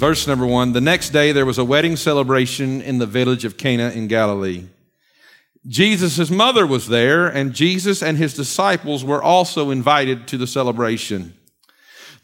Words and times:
Verse 0.00 0.26
number 0.26 0.46
one 0.46 0.72
The 0.72 0.80
next 0.80 1.10
day 1.10 1.30
there 1.30 1.44
was 1.44 1.58
a 1.58 1.64
wedding 1.64 1.94
celebration 1.94 2.80
in 2.80 2.96
the 2.96 3.06
village 3.06 3.44
of 3.44 3.58
Cana 3.58 3.90
in 3.90 4.08
Galilee. 4.08 4.64
Jesus' 5.66 6.30
mother 6.30 6.66
was 6.66 6.88
there, 6.88 7.26
and 7.26 7.52
Jesus 7.52 8.02
and 8.02 8.16
his 8.16 8.32
disciples 8.32 9.04
were 9.04 9.22
also 9.22 9.68
invited 9.68 10.26
to 10.28 10.38
the 10.38 10.46
celebration. 10.46 11.34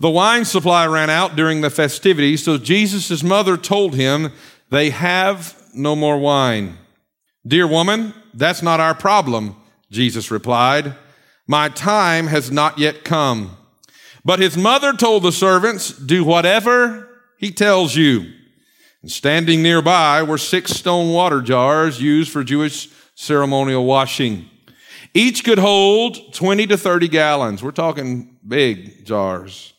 The 0.00 0.08
wine 0.08 0.46
supply 0.46 0.86
ran 0.86 1.10
out 1.10 1.36
during 1.36 1.60
the 1.60 1.68
festivities, 1.68 2.42
so 2.42 2.56
Jesus' 2.56 3.22
mother 3.22 3.58
told 3.58 3.94
him, 3.94 4.32
They 4.70 4.88
have 4.88 5.62
no 5.74 5.94
more 5.94 6.16
wine. 6.16 6.78
Dear 7.46 7.66
woman, 7.66 8.14
that's 8.32 8.62
not 8.62 8.80
our 8.80 8.94
problem, 8.94 9.54
Jesus 9.90 10.30
replied. 10.30 10.94
My 11.46 11.68
time 11.68 12.28
has 12.28 12.50
not 12.50 12.78
yet 12.78 13.04
come. 13.04 13.54
But 14.24 14.38
his 14.38 14.56
mother 14.56 14.94
told 14.94 15.24
the 15.24 15.30
servants, 15.30 15.90
Do 15.90 16.24
whatever 16.24 17.05
he 17.38 17.50
tells 17.50 17.96
you. 17.96 18.32
And 19.02 19.10
standing 19.10 19.62
nearby 19.62 20.22
were 20.22 20.38
six 20.38 20.72
stone 20.72 21.12
water 21.12 21.40
jars 21.40 22.00
used 22.00 22.30
for 22.32 22.42
Jewish 22.42 22.88
ceremonial 23.14 23.84
washing. 23.84 24.48
Each 25.14 25.44
could 25.44 25.58
hold 25.58 26.34
20 26.34 26.66
to 26.66 26.76
30 26.76 27.08
gallons. 27.08 27.62
We're 27.62 27.70
talking 27.70 28.36
big 28.46 29.04
jars. 29.06 29.72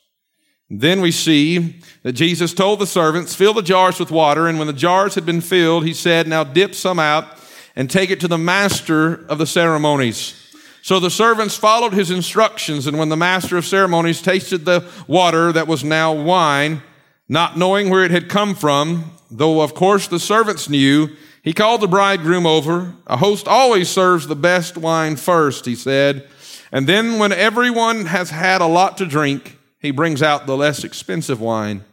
Then 0.70 1.00
we 1.00 1.12
see 1.12 1.80
that 2.04 2.14
Jesus 2.14 2.54
told 2.54 2.80
the 2.80 2.88
servants, 2.88 3.36
fill 3.36 3.54
the 3.54 3.62
jars 3.62 4.00
with 4.00 4.12
water. 4.12 4.48
And 4.48 4.58
when 4.58 4.68
the 4.68 4.74
jars 4.74 5.16
had 5.16 5.26
been 5.26 5.42
filled, 5.42 5.86
he 5.86 5.94
said, 5.94 6.28
now 6.28 6.44
dip 6.44 6.76
some 6.76 7.00
out 7.00 7.38
and 7.76 7.90
take 7.90 8.10
it 8.10 8.20
to 8.22 8.28
the 8.28 8.38
master 8.38 9.26
of 9.28 9.38
the 9.38 9.46
ceremonies. 9.46 10.34
So 10.82 11.00
the 11.00 11.12
servants 11.12 11.56
followed 11.56 11.94
his 11.94 12.12
instructions. 12.12 12.88
And 12.88 12.98
when 12.98 13.10
the 13.10 13.18
master 13.18 13.58
of 13.58 13.66
ceremonies 13.66 14.22
tasted 14.22 14.66
the 14.66 14.90
water 15.08 15.52
that 15.52 15.68
was 15.68 15.84
now 15.84 16.14
wine, 16.14 16.82
not 17.30 17.58
knowing 17.58 17.90
where 17.90 18.04
it 18.04 18.12
had 18.12 18.30
come 18.30 18.56
from, 18.56 19.12
though 19.30 19.62
of 19.62 19.74
course 19.74 20.08
the 20.08 20.20
servants 20.20 20.70
knew, 20.70 21.10
he 21.44 21.54
called 21.54 21.82
the 21.82 21.88
bridegroom 21.88 22.46
over. 22.46 22.94
A 23.06 23.18
host 23.18 23.48
always 23.48 23.90
serves 23.90 24.28
the 24.28 24.36
best 24.36 24.78
wine 24.78 25.16
first, 25.16 25.66
he 25.66 25.76
said. 25.76 26.28
And 26.72 26.88
then 26.88 27.20
when 27.20 27.32
everyone 27.32 28.08
has 28.08 28.30
had 28.30 28.62
a 28.62 28.68
lot 28.68 28.98
to 28.98 29.06
drink, 29.06 29.58
he 29.80 29.92
brings 29.92 30.22
out 30.22 30.46
the 30.46 30.58
less 30.58 30.84
expensive 30.84 31.40
wine. 31.40 31.86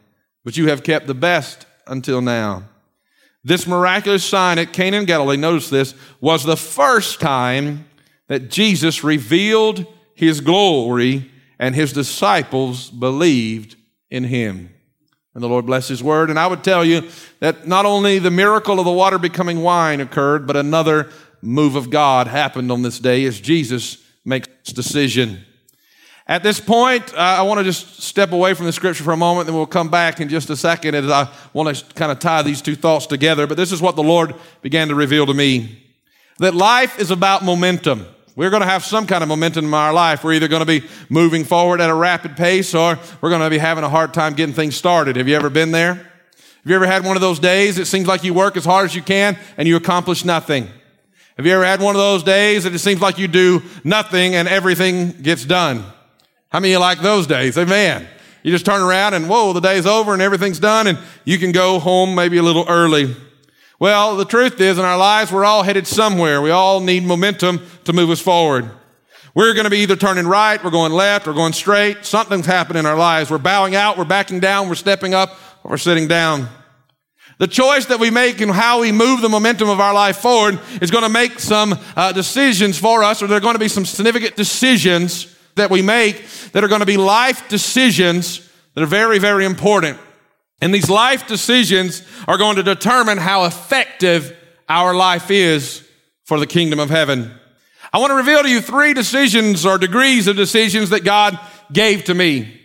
But 0.43 0.57
you 0.57 0.67
have 0.67 0.83
kept 0.83 1.07
the 1.07 1.13
best 1.13 1.65
until 1.87 2.21
now. 2.21 2.63
This 3.45 3.65
miraculous 3.65 4.25
sign 4.25 4.59
at 4.59 4.73
Cana 4.73 4.97
in 4.97 5.05
Galilee, 5.05 5.37
notice 5.37 5.69
this, 5.69 5.93
was 6.19 6.43
the 6.43 6.57
first 6.57 7.21
time 7.21 7.85
that 8.27 8.49
Jesus 8.49 9.03
revealed 9.03 9.85
his 10.15 10.41
glory 10.41 11.31
and 11.59 11.75
his 11.75 11.93
disciples 11.93 12.89
believed 12.89 13.77
in 14.09 14.25
him. 14.25 14.74
And 15.35 15.43
the 15.43 15.49
Lord 15.49 15.65
bless 15.65 15.89
His 15.89 16.01
word. 16.01 16.31
And 16.31 16.39
I 16.39 16.47
would 16.47 16.63
tell 16.63 16.83
you 16.83 17.07
that 17.41 17.67
not 17.67 17.85
only 17.85 18.17
the 18.17 18.31
miracle 18.31 18.79
of 18.79 18.85
the 18.85 18.91
water 18.91 19.19
becoming 19.19 19.61
wine 19.61 20.01
occurred, 20.01 20.47
but 20.47 20.55
another 20.55 21.11
move 21.41 21.75
of 21.75 21.89
God 21.89 22.27
happened 22.27 22.71
on 22.71 22.81
this 22.81 22.97
day 22.97 23.25
as 23.25 23.39
Jesus 23.39 24.03
makes 24.23 24.47
this 24.63 24.73
decision. 24.73 25.45
At 26.27 26.41
this 26.41 26.59
point, 26.59 27.13
I 27.13 27.43
want 27.43 27.59
to 27.59 27.63
just 27.63 28.01
step 28.01 28.31
away 28.31 28.55
from 28.55 28.65
the 28.65 28.71
scripture 28.71 29.03
for 29.03 29.11
a 29.11 29.17
moment, 29.17 29.47
and 29.47 29.55
we'll 29.55 29.67
come 29.67 29.89
back 29.89 30.19
in 30.19 30.27
just 30.27 30.49
a 30.49 30.55
second 30.55 30.95
as 30.95 31.07
I 31.07 31.29
want 31.53 31.75
to 31.75 31.93
kind 31.93 32.11
of 32.11 32.17
tie 32.17 32.41
these 32.41 32.63
two 32.63 32.75
thoughts 32.75 33.05
together. 33.05 33.45
But 33.45 33.57
this 33.57 33.71
is 33.71 33.79
what 33.79 33.95
the 33.95 34.01
Lord 34.01 34.33
began 34.63 34.87
to 34.87 34.95
reveal 34.95 35.27
to 35.27 35.35
me 35.35 35.83
that 36.39 36.55
life 36.55 36.97
is 36.99 37.11
about 37.11 37.43
momentum. 37.43 38.07
We're 38.35 38.49
going 38.49 38.63
to 38.63 38.67
have 38.67 38.83
some 38.83 39.07
kind 39.07 39.23
of 39.23 39.29
momentum 39.29 39.65
in 39.65 39.73
our 39.73 39.93
life. 39.93 40.23
We're 40.23 40.33
either 40.33 40.49
going 40.49 40.65
to 40.65 40.65
be 40.65 40.85
moving 41.09 41.45
forward 41.45 41.79
at 41.79 41.89
a 41.89 41.93
rapid 41.93 42.35
pace 42.35 42.75
or 42.75 42.99
we're 43.21 43.29
going 43.29 43.41
to 43.41 43.49
be 43.49 43.57
having 43.57 43.85
a 43.85 43.89
hard 43.89 44.13
time 44.13 44.33
getting 44.33 44.53
things 44.53 44.75
started. 44.75 45.15
Have 45.15 45.29
you 45.29 45.35
ever 45.35 45.49
been 45.49 45.71
there? 45.71 45.93
Have 45.93 46.71
you 46.71 46.75
ever 46.75 46.85
had 46.85 47.05
one 47.05 47.15
of 47.15 47.21
those 47.21 47.39
days? 47.39 47.77
It 47.77 47.85
seems 47.85 48.07
like 48.07 48.25
you 48.25 48.33
work 48.33 48.57
as 48.57 48.65
hard 48.65 48.85
as 48.85 48.95
you 48.95 49.01
can 49.01 49.37
and 49.55 49.67
you 49.67 49.77
accomplish 49.77 50.25
nothing. 50.25 50.67
Have 51.37 51.45
you 51.45 51.53
ever 51.53 51.63
had 51.63 51.81
one 51.81 51.95
of 51.95 51.99
those 51.99 52.23
days 52.23 52.65
that 52.65 52.73
it 52.73 52.79
seems 52.79 53.01
like 53.01 53.17
you 53.17 53.27
do 53.27 53.61
nothing 53.83 54.35
and 54.35 54.47
everything 54.47 55.11
gets 55.21 55.45
done? 55.45 55.85
How 56.49 56.59
many 56.59 56.73
of 56.73 56.77
you 56.77 56.79
like 56.79 56.99
those 56.99 57.27
days? 57.27 57.57
Amen. 57.57 58.05
You 58.43 58.51
just 58.51 58.65
turn 58.65 58.81
around 58.81 59.13
and 59.13 59.29
whoa, 59.29 59.53
the 59.53 59.61
day's 59.61 59.85
over 59.85 60.11
and 60.13 60.21
everything's 60.21 60.59
done 60.59 60.87
and 60.87 60.97
you 61.23 61.37
can 61.37 61.53
go 61.53 61.79
home 61.79 62.15
maybe 62.15 62.37
a 62.37 62.43
little 62.43 62.65
early. 62.67 63.15
Well, 63.79 64.15
the 64.15 64.25
truth 64.25 64.61
is, 64.61 64.77
in 64.77 64.85
our 64.85 64.97
lives, 64.97 65.31
we're 65.31 65.43
all 65.43 65.63
headed 65.63 65.85
somewhere. 65.85 66.41
We 66.41 66.51
all 66.51 66.79
need 66.79 67.03
momentum 67.03 67.59
to 67.83 67.93
move 67.93 68.09
us 68.09 68.21
forward. 68.21 68.71
We're 69.33 69.53
going 69.53 69.65
to 69.65 69.69
be 69.69 69.79
either 69.79 69.97
turning 69.97 70.27
right, 70.27 70.63
we're 70.63 70.71
going 70.71 70.93
left, 70.93 71.27
we're 71.27 71.33
going 71.33 71.51
straight. 71.51 72.05
Something's 72.05 72.45
happening 72.45 72.79
in 72.79 72.85
our 72.85 72.95
lives. 72.95 73.29
We're 73.29 73.37
bowing 73.37 73.75
out, 73.75 73.97
we're 73.97 74.05
backing 74.05 74.39
down, 74.39 74.69
we're 74.69 74.75
stepping 74.75 75.13
up, 75.13 75.37
or 75.61 75.71
we're 75.71 75.77
sitting 75.77 76.07
down. 76.07 76.47
The 77.37 77.47
choice 77.47 77.87
that 77.87 77.99
we 77.99 78.09
make 78.11 78.39
and 78.39 78.49
how 78.49 78.79
we 78.79 78.93
move 78.93 79.19
the 79.19 79.27
momentum 79.27 79.67
of 79.67 79.81
our 79.81 79.93
life 79.93 80.17
forward 80.19 80.57
is 80.81 80.89
going 80.89 81.03
to 81.03 81.09
make 81.09 81.41
some 81.41 81.77
uh, 81.97 82.13
decisions 82.13 82.77
for 82.77 83.03
us, 83.03 83.21
or 83.21 83.27
there 83.27 83.37
are 83.37 83.41
going 83.41 83.55
to 83.55 83.59
be 83.59 83.67
some 83.67 83.85
significant 83.85 84.37
decisions 84.37 85.35
that 85.55 85.69
we 85.69 85.81
make 85.81 86.25
that 86.53 86.63
are 86.63 86.69
going 86.69 86.79
to 86.79 86.85
be 86.85 86.95
life 86.95 87.49
decisions 87.49 88.49
that 88.73 88.83
are 88.83 88.87
very, 88.87 89.19
very 89.19 89.43
important. 89.43 89.99
And 90.61 90.73
these 90.73 90.89
life 90.89 91.27
decisions 91.27 92.03
are 92.27 92.37
going 92.37 92.55
to 92.55 92.63
determine 92.63 93.17
how 93.17 93.45
effective 93.45 94.35
our 94.67 94.95
life 94.95 95.29
is 95.29 95.87
for 96.23 96.39
the 96.39 96.47
kingdom 96.47 96.79
of 96.79 96.89
heaven. 96.89 97.31
I 97.93 97.99
want 97.99 98.11
to 98.11 98.15
reveal 98.15 98.43
to 98.43 98.49
you 98.49 98.61
three 98.61 98.93
decisions 98.93 99.65
or 99.65 99.77
degrees 99.77 100.27
of 100.27 100.35
decisions 100.35 100.89
that 100.89 101.03
God 101.03 101.39
gave 101.71 102.03
to 102.05 102.13
me. 102.13 102.61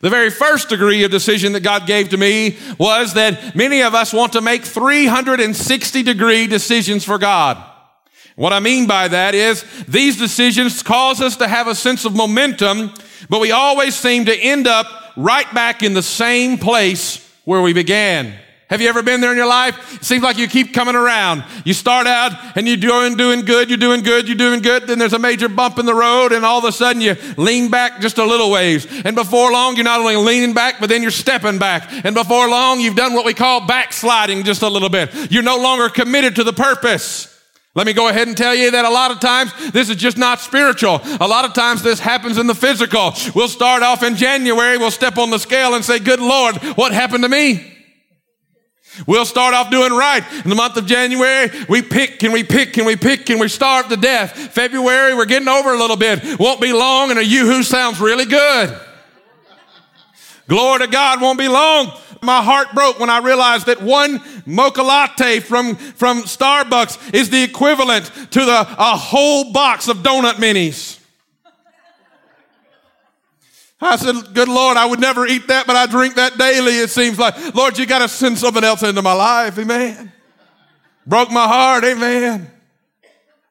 The 0.00 0.10
very 0.10 0.30
first 0.30 0.68
degree 0.68 1.02
of 1.04 1.10
decision 1.10 1.54
that 1.54 1.62
God 1.62 1.86
gave 1.86 2.10
to 2.10 2.18
me 2.18 2.58
was 2.78 3.14
that 3.14 3.56
many 3.56 3.82
of 3.82 3.94
us 3.94 4.12
want 4.12 4.34
to 4.34 4.42
make 4.42 4.64
360 4.64 6.02
degree 6.02 6.46
decisions 6.46 7.04
for 7.04 7.16
God. 7.16 7.56
What 8.36 8.52
I 8.52 8.60
mean 8.60 8.86
by 8.86 9.08
that 9.08 9.34
is 9.34 9.64
these 9.86 10.18
decisions 10.18 10.82
cause 10.82 11.20
us 11.20 11.36
to 11.36 11.48
have 11.48 11.68
a 11.68 11.74
sense 11.74 12.04
of 12.04 12.14
momentum, 12.14 12.92
but 13.30 13.40
we 13.40 13.52
always 13.52 13.94
seem 13.94 14.24
to 14.26 14.36
end 14.36 14.66
up 14.66 14.86
right 15.16 15.50
back 15.54 15.82
in 15.82 15.94
the 15.94 16.02
same 16.02 16.58
place 16.58 17.26
where 17.44 17.62
we 17.62 17.72
began. 17.72 18.34
Have 18.70 18.80
you 18.80 18.88
ever 18.88 19.02
been 19.02 19.20
there 19.20 19.30
in 19.30 19.36
your 19.36 19.46
life? 19.46 19.94
It 19.94 20.04
seems 20.04 20.22
like 20.22 20.38
you 20.38 20.48
keep 20.48 20.72
coming 20.72 20.96
around. 20.96 21.44
You 21.66 21.74
start 21.74 22.06
out 22.06 22.32
and 22.56 22.66
you're 22.66 22.78
doing, 22.78 23.14
doing 23.14 23.44
good, 23.44 23.68
you're 23.68 23.76
doing 23.76 24.02
good, 24.02 24.26
you're 24.26 24.38
doing 24.38 24.62
good. 24.62 24.86
Then 24.86 24.98
there's 24.98 25.12
a 25.12 25.18
major 25.18 25.50
bump 25.50 25.78
in 25.78 25.84
the 25.84 25.94
road 25.94 26.32
and 26.32 26.46
all 26.46 26.58
of 26.58 26.64
a 26.64 26.72
sudden 26.72 27.02
you 27.02 27.14
lean 27.36 27.70
back 27.70 28.00
just 28.00 28.16
a 28.16 28.24
little 28.24 28.50
ways. 28.50 28.86
And 29.04 29.14
before 29.14 29.52
long, 29.52 29.76
you're 29.76 29.84
not 29.84 30.00
only 30.00 30.16
leaning 30.16 30.54
back, 30.54 30.80
but 30.80 30.88
then 30.88 31.02
you're 31.02 31.10
stepping 31.10 31.58
back. 31.58 31.88
And 32.04 32.14
before 32.14 32.48
long, 32.48 32.80
you've 32.80 32.96
done 32.96 33.12
what 33.12 33.26
we 33.26 33.34
call 33.34 33.66
backsliding 33.66 34.44
just 34.44 34.62
a 34.62 34.68
little 34.68 34.88
bit. 34.88 35.30
You're 35.30 35.42
no 35.42 35.58
longer 35.58 35.90
committed 35.90 36.36
to 36.36 36.44
the 36.44 36.54
purpose. 36.54 37.30
Let 37.74 37.86
me 37.86 37.92
go 37.92 38.08
ahead 38.08 38.28
and 38.28 38.36
tell 38.36 38.54
you 38.54 38.70
that 38.70 38.84
a 38.84 38.90
lot 38.90 39.10
of 39.10 39.20
times 39.20 39.52
this 39.72 39.90
is 39.90 39.96
just 39.96 40.16
not 40.16 40.40
spiritual. 40.40 41.00
A 41.20 41.28
lot 41.28 41.44
of 41.44 41.52
times 41.52 41.82
this 41.82 41.98
happens 42.00 42.38
in 42.38 42.46
the 42.46 42.54
physical. 42.54 43.12
We'll 43.34 43.48
start 43.48 43.82
off 43.82 44.02
in 44.02 44.16
January, 44.16 44.78
we'll 44.78 44.90
step 44.90 45.18
on 45.18 45.30
the 45.30 45.38
scale 45.38 45.74
and 45.74 45.84
say, 45.84 45.98
Good 45.98 46.20
Lord, 46.20 46.56
what 46.76 46.92
happened 46.92 47.24
to 47.24 47.28
me? 47.28 47.73
We'll 49.06 49.24
start 49.24 49.54
off 49.54 49.70
doing 49.70 49.92
right. 49.92 50.22
In 50.44 50.50
the 50.50 50.56
month 50.56 50.76
of 50.76 50.86
January, 50.86 51.50
we 51.68 51.82
pick 51.82 52.22
and 52.22 52.32
we 52.32 52.44
pick 52.44 52.76
and 52.76 52.86
we 52.86 52.96
pick 52.96 53.28
and 53.30 53.40
we 53.40 53.48
starve 53.48 53.88
to 53.88 53.96
death. 53.96 54.32
February, 54.52 55.14
we're 55.14 55.24
getting 55.24 55.48
over 55.48 55.74
a 55.74 55.78
little 55.78 55.96
bit. 55.96 56.38
Won't 56.38 56.60
be 56.60 56.72
long 56.72 57.10
and 57.10 57.18
a 57.18 57.24
yoo-hoo 57.24 57.62
sounds 57.62 58.00
really 58.00 58.24
good. 58.24 58.78
Glory 60.46 60.80
to 60.80 60.86
God, 60.86 61.22
won't 61.22 61.38
be 61.38 61.48
long 61.48 61.92
my 62.24 62.42
heart 62.42 62.72
broke 62.74 62.98
when 62.98 63.10
I 63.10 63.18
realized 63.18 63.66
that 63.66 63.82
one 63.82 64.20
mocha 64.46 64.82
latte 64.82 65.40
from, 65.40 65.76
from 65.76 66.22
Starbucks 66.22 67.14
is 67.14 67.30
the 67.30 67.42
equivalent 67.42 68.06
to 68.32 68.44
the, 68.44 68.60
a 68.60 68.96
whole 68.96 69.52
box 69.52 69.88
of 69.88 69.98
donut 69.98 70.34
minis. 70.34 71.03
I 73.84 73.96
said, 73.96 74.34
Good 74.34 74.48
Lord, 74.48 74.76
I 74.76 74.86
would 74.86 75.00
never 75.00 75.26
eat 75.26 75.48
that, 75.48 75.66
but 75.66 75.76
I 75.76 75.86
drink 75.86 76.14
that 76.14 76.38
daily, 76.38 76.78
it 76.78 76.90
seems 76.90 77.18
like. 77.18 77.54
Lord, 77.54 77.78
you 77.78 77.86
got 77.86 78.00
to 78.00 78.08
send 78.08 78.38
something 78.38 78.64
else 78.64 78.82
into 78.82 79.02
my 79.02 79.12
life. 79.12 79.58
Amen. 79.58 80.12
Broke 81.06 81.30
my 81.30 81.46
heart. 81.46 81.84
Amen. 81.84 82.50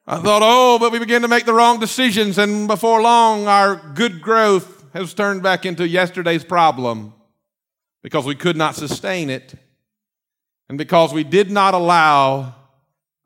I 0.06 0.18
thought, 0.18 0.42
oh, 0.44 0.78
but 0.78 0.92
we 0.92 0.98
began 0.98 1.22
to 1.22 1.28
make 1.28 1.46
the 1.46 1.54
wrong 1.54 1.80
decisions, 1.80 2.36
and 2.36 2.66
before 2.68 3.00
long, 3.00 3.46
our 3.46 3.76
good 3.94 4.20
growth 4.20 4.84
has 4.92 5.14
turned 5.14 5.42
back 5.42 5.64
into 5.64 5.88
yesterday's 5.88 6.44
problem 6.44 7.14
because 8.02 8.26
we 8.26 8.34
could 8.34 8.56
not 8.56 8.74
sustain 8.74 9.30
it. 9.30 9.54
and 10.68 10.78
because 10.78 11.12
we 11.12 11.24
did 11.24 11.50
not 11.50 11.74
allow 11.74 12.54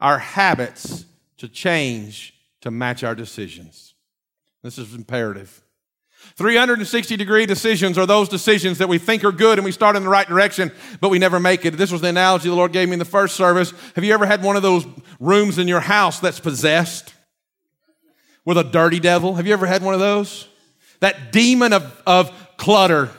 our 0.00 0.18
habits 0.18 1.04
to 1.36 1.48
change 1.48 2.34
to 2.60 2.70
match 2.70 3.02
our 3.02 3.14
decisions. 3.14 3.94
This 4.62 4.78
is 4.78 4.94
imperative. 4.94 5.62
360 6.38 7.16
degree 7.16 7.46
decisions 7.46 7.98
are 7.98 8.06
those 8.06 8.28
decisions 8.28 8.78
that 8.78 8.88
we 8.88 8.96
think 8.96 9.24
are 9.24 9.32
good 9.32 9.58
and 9.58 9.64
we 9.64 9.72
start 9.72 9.96
in 9.96 10.04
the 10.04 10.08
right 10.08 10.28
direction, 10.28 10.70
but 11.00 11.08
we 11.08 11.18
never 11.18 11.40
make 11.40 11.64
it. 11.64 11.76
This 11.76 11.90
was 11.90 12.00
the 12.00 12.06
analogy 12.06 12.48
the 12.48 12.54
Lord 12.54 12.72
gave 12.72 12.88
me 12.88 12.92
in 12.92 13.00
the 13.00 13.04
first 13.04 13.34
service. 13.34 13.72
Have 13.96 14.04
you 14.04 14.14
ever 14.14 14.24
had 14.24 14.44
one 14.44 14.54
of 14.54 14.62
those 14.62 14.86
rooms 15.18 15.58
in 15.58 15.66
your 15.66 15.80
house 15.80 16.20
that's 16.20 16.38
possessed 16.38 17.12
with 18.44 18.56
a 18.56 18.62
dirty 18.62 19.00
devil? 19.00 19.34
Have 19.34 19.48
you 19.48 19.52
ever 19.52 19.66
had 19.66 19.82
one 19.82 19.94
of 19.94 20.00
those? 20.00 20.46
That 21.00 21.32
demon 21.32 21.72
of, 21.72 22.02
of 22.06 22.32
clutter 22.56 23.10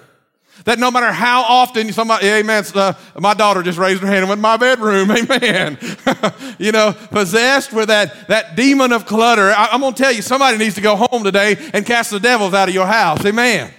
that 0.66 0.80
no 0.80 0.92
matter 0.92 1.12
how 1.12 1.42
often 1.44 1.92
somebody, 1.92 2.28
amen, 2.28 2.64
uh, 2.76 2.94
my 3.18 3.34
daughter 3.34 3.64
just 3.64 3.78
raised 3.78 4.02
her 4.02 4.08
hand 4.08 4.20
and 4.20 4.30
went, 4.30 4.42
my 4.42 4.58
bedroom, 4.58 5.12
amen. 5.12 5.78
you 6.60 6.72
know, 6.72 6.94
possessed 7.12 7.74
with 7.74 7.88
that, 7.88 8.28
that 8.28 8.56
demon 8.56 8.92
of 8.92 9.06
clutter. 9.06 9.52
I, 9.52 9.70
I'm 9.72 9.82
going 9.82 9.94
to 9.94 10.02
tell 10.02 10.12
you, 10.12 10.22
somebody 10.22 10.58
needs 10.58 10.76
to 10.76 10.82
go 10.82 10.96
home 10.96 11.24
today 11.24 11.56
and 11.74 11.86
cast 11.86 12.12
the 12.12 12.20
devils 12.20 12.54
out 12.54 12.68
of 12.70 12.76
your 12.76 12.88
house, 12.88 13.26
amen. 13.26 13.74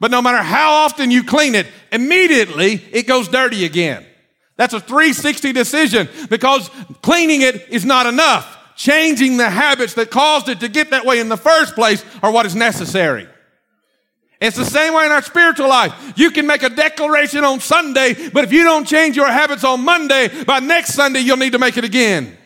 But 0.00 0.10
no 0.10 0.22
matter 0.22 0.42
how 0.42 0.72
often 0.72 1.10
you 1.10 1.24
clean 1.24 1.54
it, 1.54 1.66
immediately 1.90 2.74
it 2.92 3.06
goes 3.06 3.28
dirty 3.28 3.64
again. 3.64 4.04
That's 4.56 4.74
a 4.74 4.80
360 4.80 5.52
decision 5.52 6.08
because 6.28 6.70
cleaning 7.02 7.42
it 7.42 7.68
is 7.70 7.84
not 7.84 8.06
enough. 8.06 8.56
Changing 8.76 9.36
the 9.36 9.50
habits 9.50 9.94
that 9.94 10.10
caused 10.10 10.48
it 10.48 10.60
to 10.60 10.68
get 10.68 10.90
that 10.90 11.04
way 11.04 11.18
in 11.18 11.28
the 11.28 11.36
first 11.36 11.74
place 11.74 12.04
are 12.22 12.30
what 12.30 12.46
is 12.46 12.54
necessary. 12.54 13.26
It's 14.40 14.56
the 14.56 14.64
same 14.64 14.94
way 14.94 15.04
in 15.04 15.10
our 15.10 15.22
spiritual 15.22 15.68
life. 15.68 16.12
You 16.16 16.30
can 16.30 16.46
make 16.46 16.62
a 16.62 16.68
declaration 16.68 17.42
on 17.42 17.58
Sunday, 17.60 18.28
but 18.30 18.44
if 18.44 18.52
you 18.52 18.62
don't 18.62 18.86
change 18.86 19.16
your 19.16 19.28
habits 19.28 19.64
on 19.64 19.84
Monday, 19.84 20.44
by 20.44 20.60
next 20.60 20.94
Sunday, 20.94 21.20
you'll 21.20 21.38
need 21.38 21.52
to 21.52 21.58
make 21.58 21.76
it 21.76 21.84
again. 21.84 22.36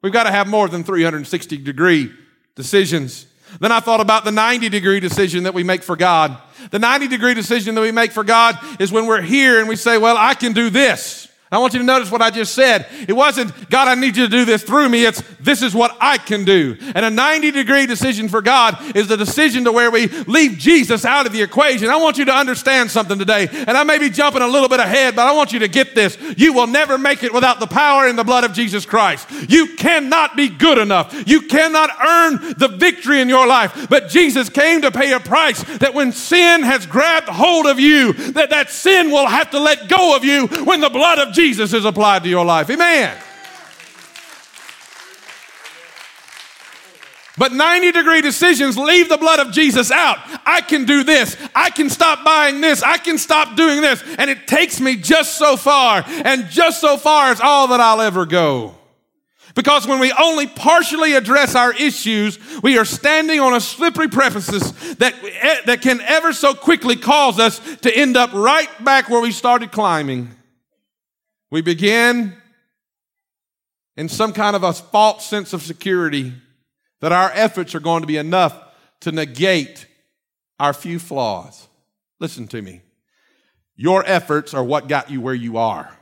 We've 0.00 0.12
got 0.12 0.24
to 0.24 0.30
have 0.30 0.48
more 0.48 0.68
than 0.68 0.82
360 0.82 1.58
degree 1.58 2.10
decisions. 2.54 3.26
Then 3.60 3.70
I 3.70 3.80
thought 3.80 4.00
about 4.00 4.24
the 4.24 4.32
90 4.32 4.70
degree 4.70 4.98
decision 4.98 5.44
that 5.44 5.54
we 5.54 5.62
make 5.62 5.82
for 5.82 5.94
God. 5.94 6.38
The 6.70 6.78
90 6.78 7.08
degree 7.08 7.34
decision 7.34 7.74
that 7.74 7.82
we 7.82 7.92
make 7.92 8.12
for 8.12 8.24
God 8.24 8.58
is 8.80 8.90
when 8.90 9.06
we're 9.06 9.20
here 9.20 9.60
and 9.60 9.68
we 9.68 9.76
say, 9.76 9.98
well, 9.98 10.16
I 10.16 10.34
can 10.34 10.52
do 10.54 10.70
this. 10.70 11.28
I 11.52 11.58
want 11.58 11.74
you 11.74 11.80
to 11.80 11.84
notice 11.84 12.10
what 12.10 12.22
I 12.22 12.30
just 12.30 12.54
said. 12.54 12.86
It 13.06 13.12
wasn't, 13.12 13.68
God, 13.68 13.86
I 13.86 13.94
need 13.94 14.16
you 14.16 14.24
to 14.24 14.30
do 14.30 14.46
this 14.46 14.62
through 14.62 14.88
me. 14.88 15.04
It's, 15.04 15.22
this 15.38 15.60
is 15.60 15.74
what 15.74 15.94
I 16.00 16.16
can 16.16 16.46
do. 16.46 16.78
And 16.94 17.04
a 17.04 17.10
90 17.10 17.50
degree 17.50 17.84
decision 17.84 18.30
for 18.30 18.40
God 18.40 18.96
is 18.96 19.06
the 19.06 19.18
decision 19.18 19.64
to 19.64 19.72
where 19.72 19.90
we 19.90 20.06
leave 20.06 20.56
Jesus 20.56 21.04
out 21.04 21.26
of 21.26 21.32
the 21.32 21.42
equation. 21.42 21.90
I 21.90 21.96
want 21.96 22.16
you 22.16 22.24
to 22.24 22.32
understand 22.32 22.90
something 22.90 23.18
today. 23.18 23.48
And 23.52 23.76
I 23.76 23.82
may 23.84 23.98
be 23.98 24.08
jumping 24.08 24.40
a 24.40 24.46
little 24.46 24.70
bit 24.70 24.80
ahead, 24.80 25.14
but 25.14 25.26
I 25.26 25.32
want 25.32 25.52
you 25.52 25.58
to 25.58 25.68
get 25.68 25.94
this. 25.94 26.16
You 26.38 26.54
will 26.54 26.66
never 26.66 26.96
make 26.96 27.22
it 27.22 27.34
without 27.34 27.60
the 27.60 27.66
power 27.66 28.06
and 28.06 28.18
the 28.18 28.24
blood 28.24 28.44
of 28.44 28.54
Jesus 28.54 28.86
Christ. 28.86 29.28
You 29.46 29.76
cannot 29.76 30.34
be 30.34 30.48
good 30.48 30.78
enough. 30.78 31.12
You 31.28 31.42
cannot 31.42 31.90
earn 32.02 32.54
the 32.56 32.68
victory 32.68 33.20
in 33.20 33.28
your 33.28 33.46
life. 33.46 33.90
But 33.90 34.08
Jesus 34.08 34.48
came 34.48 34.80
to 34.80 34.90
pay 34.90 35.12
a 35.12 35.20
price 35.20 35.62
that 35.80 35.92
when 35.92 36.12
sin 36.12 36.62
has 36.62 36.86
grabbed 36.86 37.28
hold 37.28 37.66
of 37.66 37.78
you, 37.78 38.14
that 38.32 38.48
that 38.48 38.70
sin 38.70 39.10
will 39.10 39.26
have 39.26 39.50
to 39.50 39.60
let 39.60 39.90
go 39.90 40.16
of 40.16 40.24
you 40.24 40.46
when 40.46 40.80
the 40.80 40.88
blood 40.88 41.18
of 41.18 41.34
Jesus 41.34 41.41
Jesus 41.42 41.72
is 41.72 41.84
applied 41.84 42.22
to 42.22 42.28
your 42.28 42.44
life. 42.44 42.70
Amen. 42.70 43.16
But 47.36 47.52
90 47.52 47.90
degree 47.90 48.20
decisions 48.20 48.78
leave 48.78 49.08
the 49.08 49.16
blood 49.16 49.40
of 49.40 49.50
Jesus 49.50 49.90
out. 49.90 50.18
I 50.46 50.60
can 50.60 50.84
do 50.84 51.02
this. 51.02 51.36
I 51.52 51.70
can 51.70 51.90
stop 51.90 52.24
buying 52.24 52.60
this. 52.60 52.84
I 52.84 52.96
can 52.96 53.18
stop 53.18 53.56
doing 53.56 53.80
this. 53.80 54.04
And 54.18 54.30
it 54.30 54.46
takes 54.46 54.80
me 54.80 54.94
just 54.94 55.36
so 55.36 55.56
far. 55.56 56.04
And 56.06 56.48
just 56.48 56.80
so 56.80 56.96
far 56.96 57.32
is 57.32 57.40
all 57.40 57.66
that 57.68 57.80
I'll 57.80 58.00
ever 58.00 58.24
go. 58.24 58.76
Because 59.56 59.84
when 59.84 59.98
we 59.98 60.12
only 60.12 60.46
partially 60.46 61.14
address 61.14 61.56
our 61.56 61.72
issues, 61.72 62.38
we 62.62 62.78
are 62.78 62.84
standing 62.84 63.40
on 63.40 63.52
a 63.52 63.60
slippery 63.60 64.06
precipice 64.06 64.70
that, 64.94 65.14
that 65.66 65.82
can 65.82 66.00
ever 66.02 66.32
so 66.32 66.54
quickly 66.54 66.94
cause 66.94 67.40
us 67.40 67.58
to 67.78 67.92
end 67.92 68.16
up 68.16 68.32
right 68.32 68.68
back 68.84 69.10
where 69.10 69.20
we 69.20 69.32
started 69.32 69.72
climbing. 69.72 70.36
We 71.52 71.60
begin 71.60 72.32
in 73.94 74.08
some 74.08 74.32
kind 74.32 74.56
of 74.56 74.62
a 74.62 74.72
false 74.72 75.26
sense 75.26 75.52
of 75.52 75.60
security 75.60 76.32
that 77.00 77.12
our 77.12 77.30
efforts 77.34 77.74
are 77.74 77.80
going 77.80 78.00
to 78.00 78.06
be 78.06 78.16
enough 78.16 78.58
to 79.00 79.12
negate 79.12 79.86
our 80.58 80.72
few 80.72 80.98
flaws. 80.98 81.68
Listen 82.20 82.48
to 82.48 82.62
me. 82.62 82.80
Your 83.76 84.02
efforts 84.06 84.54
are 84.54 84.64
what 84.64 84.88
got 84.88 85.10
you 85.10 85.20
where 85.20 85.34
you 85.34 85.58
are. 85.58 85.94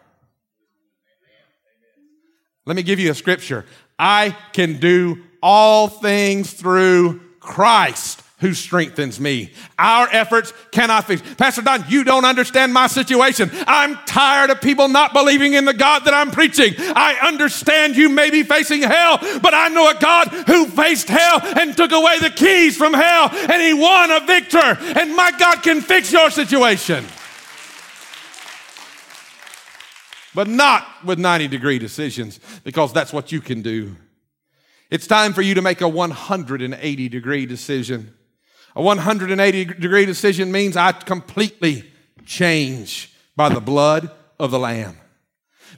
Let 2.64 2.76
me 2.76 2.84
give 2.84 3.00
you 3.00 3.10
a 3.10 3.14
scripture. 3.14 3.66
I 3.98 4.36
can 4.52 4.78
do 4.78 5.20
all 5.42 5.88
things 5.88 6.52
through 6.52 7.22
Christ 7.40 8.22
who 8.40 8.54
strengthens 8.54 9.20
me. 9.20 9.52
Our 9.78 10.08
efforts 10.10 10.52
cannot 10.70 11.06
fix. 11.06 11.22
Pastor 11.36 11.62
Don, 11.62 11.84
you 11.88 12.04
don't 12.04 12.24
understand 12.24 12.72
my 12.72 12.86
situation. 12.86 13.50
I'm 13.66 13.96
tired 14.06 14.50
of 14.50 14.60
people 14.60 14.88
not 14.88 15.12
believing 15.12 15.54
in 15.54 15.66
the 15.66 15.74
God 15.74 16.04
that 16.06 16.14
I'm 16.14 16.30
preaching. 16.30 16.74
I 16.78 17.18
understand 17.22 17.96
you 17.96 18.08
may 18.08 18.30
be 18.30 18.42
facing 18.42 18.82
hell, 18.82 19.18
but 19.40 19.54
I 19.54 19.68
know 19.68 19.90
a 19.90 19.94
God 19.94 20.28
who 20.28 20.66
faced 20.66 21.08
hell 21.08 21.40
and 21.42 21.76
took 21.76 21.92
away 21.92 22.18
the 22.18 22.30
keys 22.30 22.76
from 22.76 22.94
hell 22.94 23.28
and 23.30 23.62
he 23.62 23.74
won 23.74 24.10
a 24.10 24.20
victor. 24.20 24.58
And 24.58 25.14
my 25.14 25.32
God 25.38 25.62
can 25.62 25.80
fix 25.80 26.10
your 26.12 26.30
situation. 26.30 27.04
But 30.34 30.48
not 30.48 30.86
with 31.04 31.18
90 31.18 31.48
degree 31.48 31.78
decisions 31.78 32.40
because 32.64 32.92
that's 32.92 33.12
what 33.12 33.32
you 33.32 33.40
can 33.40 33.62
do. 33.62 33.96
It's 34.90 35.06
time 35.06 35.32
for 35.32 35.42
you 35.42 35.54
to 35.54 35.62
make 35.62 35.80
a 35.80 35.88
180 35.88 37.08
degree 37.08 37.46
decision. 37.46 38.14
A 38.76 38.82
180 38.82 39.64
degree 39.64 40.06
decision 40.06 40.52
means 40.52 40.76
I 40.76 40.92
completely 40.92 41.90
change 42.24 43.12
by 43.36 43.48
the 43.48 43.60
blood 43.60 44.10
of 44.38 44.50
the 44.50 44.58
Lamb. 44.58 44.96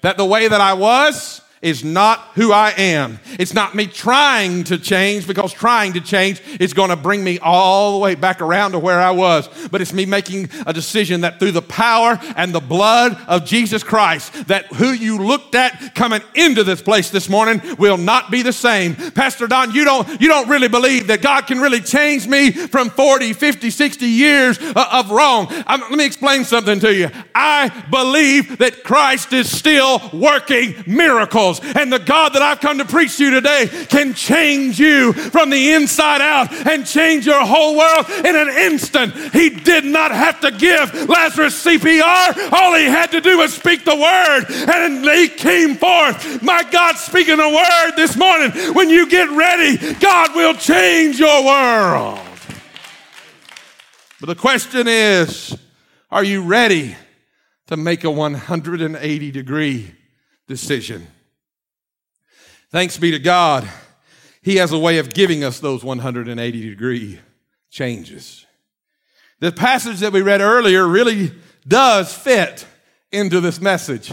That 0.03 0.17
the 0.17 0.25
way 0.25 0.49
that 0.49 0.61
I 0.61 0.75
was, 0.75 1.41
is 1.63 1.85
not 1.85 2.19
who 2.35 2.53
I 2.53 2.71
am. 2.77 3.21
It's 3.39 3.55
not 3.55 3.75
me 3.75 3.87
trying 3.87 4.65
to 4.65 4.79
change 4.79 5.29
because 5.29 5.53
trying 5.53 5.93
to 5.93 6.01
change 6.01 6.43
is 6.59 6.75
going 6.75 6.91
to 6.91 6.97
bring 6.97 7.23
me 7.23 7.39
all 7.39 7.93
the 7.93 7.99
way 7.99 8.17
back 8.17 8.41
around 8.41 8.73
to 8.73 8.81
where 8.81 9.01
I 9.01 9.13
was. 9.13 9.49
But 9.71 9.81
it's 9.81 9.93
me 9.93 10.05
making 10.05 10.51
a 10.67 10.73
decision 10.73 11.21
that 11.21 11.39
through 11.39 11.53
the 11.53 11.63
power 11.63 12.19
and 12.37 12.53
the 12.53 12.61
blood 12.61 13.17
of 13.29 13.45
Jesus 13.45 13.85
Christ, 13.85 14.49
that 14.49 14.67
who 14.73 14.91
you 14.91 15.19
looked 15.19 15.55
at 15.55 15.95
coming 15.95 16.21
into 16.35 16.65
this 16.65 16.83
place 16.83 17.11
this 17.11 17.29
morning 17.29 17.63
will 17.79 17.97
not 17.97 18.33
be 18.33 18.43
the 18.43 18.53
same. 18.53 18.97
Pastor 18.97 19.47
Don, 19.47 19.73
you 19.73 19.85
don't, 19.85 20.21
you 20.21 20.27
don't 20.27 20.49
really 20.49 20.69
believe 20.69 21.07
that 21.07 21.23
God 21.23 21.47
can 21.47 21.61
really 21.61 21.81
change 21.81 22.27
me 22.27 22.51
from 22.51 22.91
40, 22.91 23.35
50, 23.35 23.71
60 23.71 24.07
years 24.07 24.59
of 24.75 25.11
wrong. 25.13 25.47
I'm, 25.67 25.81
let 25.81 25.93
me 25.93 26.07
explain 26.07 26.45
something 26.45 26.81
to 26.81 26.93
you. 26.93 27.09
I 27.37 27.69
believe 27.89 28.59
that 28.59 28.83
Christ 28.83 29.33
is 29.33 29.49
still 29.49 30.01
working 30.13 30.83
miracles 30.89 31.52
miracles. 31.61 31.77
And 31.77 31.93
the 31.93 31.99
God 31.99 32.35
that 32.35 32.43
I've 32.43 32.61
come 32.61 32.79
to 32.79 32.85
preach 32.85 33.17
to 33.19 33.25
you 33.25 33.31
today 33.31 33.69
can 33.89 34.15
change 34.15 34.79
you 34.79 35.13
from 35.13 35.51
the 35.51 35.73
inside 35.73 36.21
out 36.21 36.53
and 36.67 36.87
change 36.87 37.27
your 37.27 37.45
whole 37.45 37.77
world 37.77 38.07
in 38.25 38.37
an 38.37 38.49
instant. 38.49 39.15
He 39.33 39.51
did 39.51 39.85
not 39.85 40.11
have 40.11 40.41
to 40.41 40.51
give 40.51 41.09
Lazarus 41.09 41.65
CPR. 41.65 42.53
All 42.53 42.75
he 42.75 42.85
had 42.85 43.11
to 43.13 43.21
do 43.21 43.39
was 43.39 43.55
speak 43.55 43.85
the 43.85 43.97
word 43.97 44.45
and 44.49 45.05
he 45.05 45.29
came 45.29 45.77
forth. 45.77 46.43
My 46.43 46.63
God, 46.71 46.97
speaking 46.97 47.41
a 47.41 47.49
word 47.49 47.93
this 47.97 48.17
morning, 48.17 48.51
when 48.75 48.89
you 48.89 49.09
get 49.09 49.31
ready, 49.31 49.95
God 49.95 50.35
will 50.35 50.55
change 50.55 51.19
your 51.19 51.45
world. 51.45 52.19
But 54.21 54.27
the 54.27 54.37
question 54.37 54.87
is, 54.87 55.57
are 56.11 56.23
you 56.23 56.43
ready 56.43 56.95
to 57.67 57.77
make 57.77 58.05
a 58.05 58.11
180 58.11 59.31
degree 59.33 59.93
decision? 60.47 61.07
Thanks 62.73 62.97
be 62.97 63.11
to 63.11 63.19
God, 63.19 63.69
He 64.41 64.57
has 64.57 64.73
a 64.73 64.79
way 64.79 64.97
of 64.97 65.13
giving 65.13 65.45
us 65.45 65.61
those 65.61 65.85
180 65.85 66.71
degree 66.71 67.21
changes. 67.71 68.47
The 69.41 69.53
passage 69.53 70.01
that 70.01 70.13
we 70.13 70.23
read 70.23 70.41
earlier 70.41 70.89
really 70.89 71.33
does 71.69 72.15
fit 72.15 72.67
into 73.11 73.41
this 73.41 73.61
message 73.61 74.11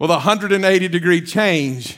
with 0.00 0.10
a 0.10 0.14
180 0.14 0.88
degree 0.88 1.20
change. 1.20 1.96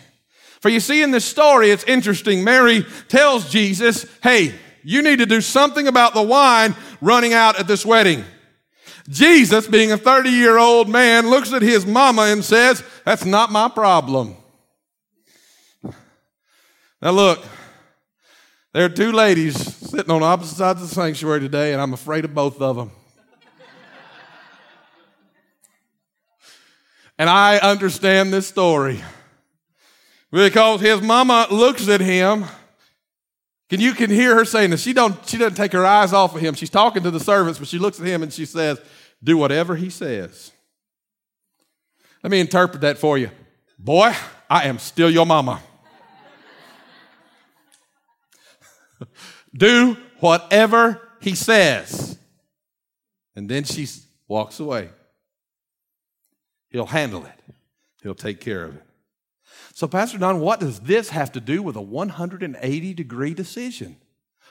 For 0.61 0.69
you 0.69 0.81
see, 0.81 1.03
in 1.03 1.13
this 1.13 1.25
story, 1.25 1.71
it's 1.71 1.85
interesting. 1.85 2.45
Mary 2.45 2.85
tells 3.09 3.49
Jesus, 3.49 4.05
Hey, 4.23 4.55
you 4.85 5.01
need 5.01 5.21
to 5.21 5.27
do 5.27 5.41
something 5.41 5.89
about 5.89 6.13
the 6.13 6.23
wine 6.23 6.75
running 7.01 7.33
out 7.33 7.59
at 7.59 7.67
this 7.67 7.87
wedding. 7.87 8.23
Jesus, 9.09 9.67
being 9.67 9.93
a 9.93 9.97
30 9.97 10.29
year 10.29 10.59
old 10.59 10.91
man, 10.91 11.31
looks 11.31 11.55
at 11.55 11.63
his 11.63 11.87
mama 11.87 12.23
and 12.23 12.45
says, 12.45 12.83
That's 13.07 13.25
not 13.25 13.51
my 13.51 13.71
problem. 13.71 14.37
Now, 17.03 17.11
look, 17.11 17.45
there 18.73 18.87
are 18.87 18.89
two 18.91 19.13
ladies 19.13 19.57
sitting 19.57 20.11
on 20.11 20.23
opposite 20.23 20.57
sides 20.57 20.83
of 20.83 20.89
the 20.89 20.95
sanctuary 20.95 21.41
today, 21.41 21.73
and 21.73 21.83
I'm 21.83 21.93
afraid 21.93 22.25
of 22.25 22.35
both 22.35 22.61
of 22.61 22.77
them. 22.77 22.91
And 27.19 27.31
I 27.31 27.59
understand 27.59 28.33
this 28.33 28.47
story 28.47 29.03
because 30.31 30.81
his 30.81 31.01
mama 31.01 31.47
looks 31.51 31.89
at 31.89 32.01
him. 32.01 32.45
Can 33.71 33.81
you 33.81 33.95
can 33.95 34.11
hear 34.11 34.35
her 34.35 34.45
saying 34.45 34.71
this? 34.71 34.83
She 34.83 34.93
don't 34.93 35.17
she 35.27 35.39
doesn't 35.39 35.57
take 35.57 35.73
her 35.73 35.87
eyes 35.87 36.13
off 36.13 36.35
of 36.35 36.41
him. 36.41 36.55
She's 36.55 36.71
talking 36.71 37.03
to 37.03 37.11
the 37.11 37.21
servants, 37.21 37.59
but 37.59 37.69
she 37.69 37.79
looks 37.79 37.99
at 37.99 38.07
him 38.07 38.23
and 38.23 38.33
she 38.33 38.45
says, 38.45 38.79
"Do 39.25 39.39
whatever 39.39 39.77
he 39.77 39.89
says." 39.89 40.53
Let 42.23 42.31
me 42.31 42.41
interpret 42.41 42.83
that 42.83 42.99
for 42.99 43.17
you. 43.17 43.31
Boy, 43.79 44.15
I 44.51 44.65
am 44.69 44.79
still 44.79 45.11
your 45.11 45.27
mama. 45.27 45.63
Do 49.57 49.97
whatever 50.21 51.01
he 51.21 51.35
says. 51.35 52.19
And 53.35 53.49
then 53.49 53.65
she 53.65 53.87
walks 54.29 54.61
away. 54.61 54.91
He'll 56.71 56.87
handle 56.87 57.25
it, 57.25 57.55
he'll 58.03 58.15
take 58.15 58.41
care 58.41 58.65
of 58.65 58.77
it. 58.77 58.83
So, 59.75 59.87
Pastor 59.87 60.19
Don, 60.19 60.41
what 60.41 60.61
does 60.61 60.81
this 60.81 61.11
have 61.11 61.33
to 61.33 61.41
do 61.41 61.63
with 61.63 61.77
a 61.77 61.83
180 61.83 62.95
degree 62.95 63.35
decision? 63.35 63.97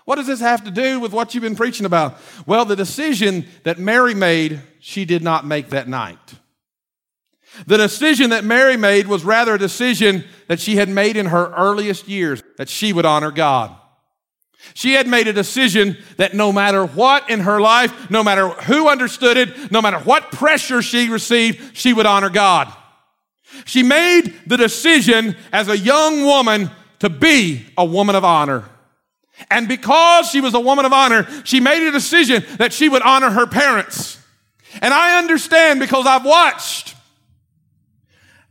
What 0.06 0.16
does 0.18 0.28
this 0.28 0.40
have 0.40 0.64
to 0.66 0.72
do 0.72 1.00
with 1.00 1.14
what 1.14 1.34
you've 1.34 1.42
been 1.42 1.56
preaching 1.56 1.86
about? 1.86 2.18
Well, 2.46 2.64
the 2.64 2.76
decision 2.76 3.48
that 3.64 3.80
Mary 3.80 4.14
made, 4.14 4.62
she 4.80 5.04
did 5.04 5.24
not 5.24 5.46
make 5.46 5.72
that 5.72 5.88
night. 5.88 6.36
The 7.66 7.78
decision 7.78 8.30
that 8.30 8.44
Mary 8.44 8.78
made 8.78 9.08
was 9.08 9.24
rather 9.24 9.56
a 9.56 9.60
decision 9.60 10.26
that 10.48 10.60
she 10.60 10.76
had 10.76 10.90
made 10.90 11.18
in 11.18 11.28
her 11.28 11.52
earliest 11.56 12.08
years, 12.08 12.44
that 12.58 12.70
she 12.70 12.94
would 12.94 13.06
honor 13.06 13.32
God. 13.32 13.76
She 14.74 14.94
had 14.94 15.08
made 15.08 15.28
a 15.28 15.34
decision 15.34 15.98
that 16.18 16.34
no 16.34 16.52
matter 16.52 16.86
what 16.86 17.30
in 17.30 17.42
her 17.42 17.62
life, 17.62 18.10
no 18.10 18.24
matter 18.24 18.50
who 18.50 18.90
understood 18.90 19.38
it, 19.38 19.72
no 19.72 19.82
matter 19.82 20.00
what 20.00 20.32
pressure 20.32 20.82
she 20.82 21.10
received, 21.10 21.78
she 21.78 21.94
would 21.94 22.06
honor 22.06 22.30
God. 22.30 22.74
She 23.66 23.84
made 23.84 24.34
the 24.46 24.58
decision 24.58 25.38
as 25.54 25.70
a 25.70 25.78
young 25.78 26.24
woman 26.24 26.72
to 27.00 27.10
be 27.10 27.66
a 27.78 27.86
woman 27.86 28.16
of 28.16 28.26
honor. 28.26 28.66
And 29.50 29.68
because 29.68 30.30
she 30.30 30.42
was 30.42 30.54
a 30.54 30.60
woman 30.60 30.86
of 30.86 30.94
honor, 30.94 31.28
she 31.44 31.60
made 31.60 31.88
a 31.88 31.92
decision 31.92 32.44
that 32.58 32.74
she 32.74 32.90
would 32.90 33.02
honor 33.02 33.30
her 33.30 33.46
parents. 33.46 34.18
And 34.82 34.94
I 34.94 35.18
understand 35.18 35.80
because 35.80 36.06
I've 36.06 36.26
watched 36.26 36.95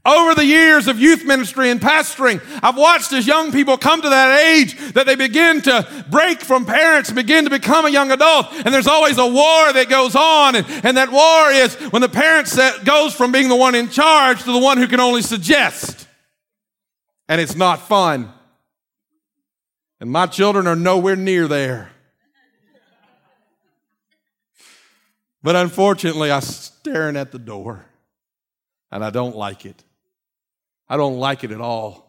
over 0.07 0.35
the 0.35 0.45
years 0.45 0.87
of 0.87 0.99
youth 1.01 1.25
ministry 1.25 1.71
and 1.71 1.81
pastoring, 1.81 2.43
I've 2.63 2.77
watched 2.77 3.13
as 3.13 3.27
young 3.27 3.53
people 3.53 3.79
come 3.79 4.03
to 4.03 4.09
that 4.09 4.39
age 4.39 4.77
that 4.93 5.07
they 5.07 5.15
begin 5.15 5.63
to 5.63 6.05
break 6.11 6.41
from 6.43 6.67
parents 6.67 7.09
and 7.09 7.17
begin 7.17 7.45
to 7.45 7.51
become 7.51 7.87
a 7.87 7.91
young 7.91 8.11
adult. 8.11 8.53
And 8.53 8.75
there's 8.75 8.87
always 8.87 9.17
a 9.17 9.27
war 9.27 9.73
that 9.73 9.87
goes 9.89 10.15
on. 10.15 10.57
And, 10.57 10.67
and 10.85 10.97
that 10.99 11.11
war 11.11 11.51
is 11.51 11.75
when 11.91 12.03
the 12.03 12.09
parent 12.09 12.49
set, 12.49 12.85
goes 12.85 13.15
from 13.15 13.33
being 13.33 13.49
the 13.49 13.57
one 13.57 13.75
in 13.75 13.89
charge 13.89 14.43
to 14.43 14.53
the 14.53 14.59
one 14.59 14.77
who 14.77 14.87
can 14.87 15.01
only 15.01 15.23
suggest. 15.23 16.07
And 17.27 17.41
it's 17.41 17.57
not 17.57 17.81
fun. 17.81 18.31
And 20.01 20.11
my 20.11 20.27
children 20.27 20.67
are 20.67 20.77
nowhere 20.77 21.17
near 21.17 21.49
there. 21.49 21.91
But 25.43 25.57
unfortunately, 25.57 26.31
I'm 26.31 26.43
staring 26.43 27.17
at 27.17 27.33
the 27.33 27.39
door 27.39 27.87
and 28.91 29.05
I 29.05 29.11
don't 29.11 29.37
like 29.37 29.65
it. 29.65 29.83
I 30.89 30.97
don't 30.97 31.19
like 31.19 31.45
it 31.45 31.51
at 31.51 31.61
all. 31.61 32.05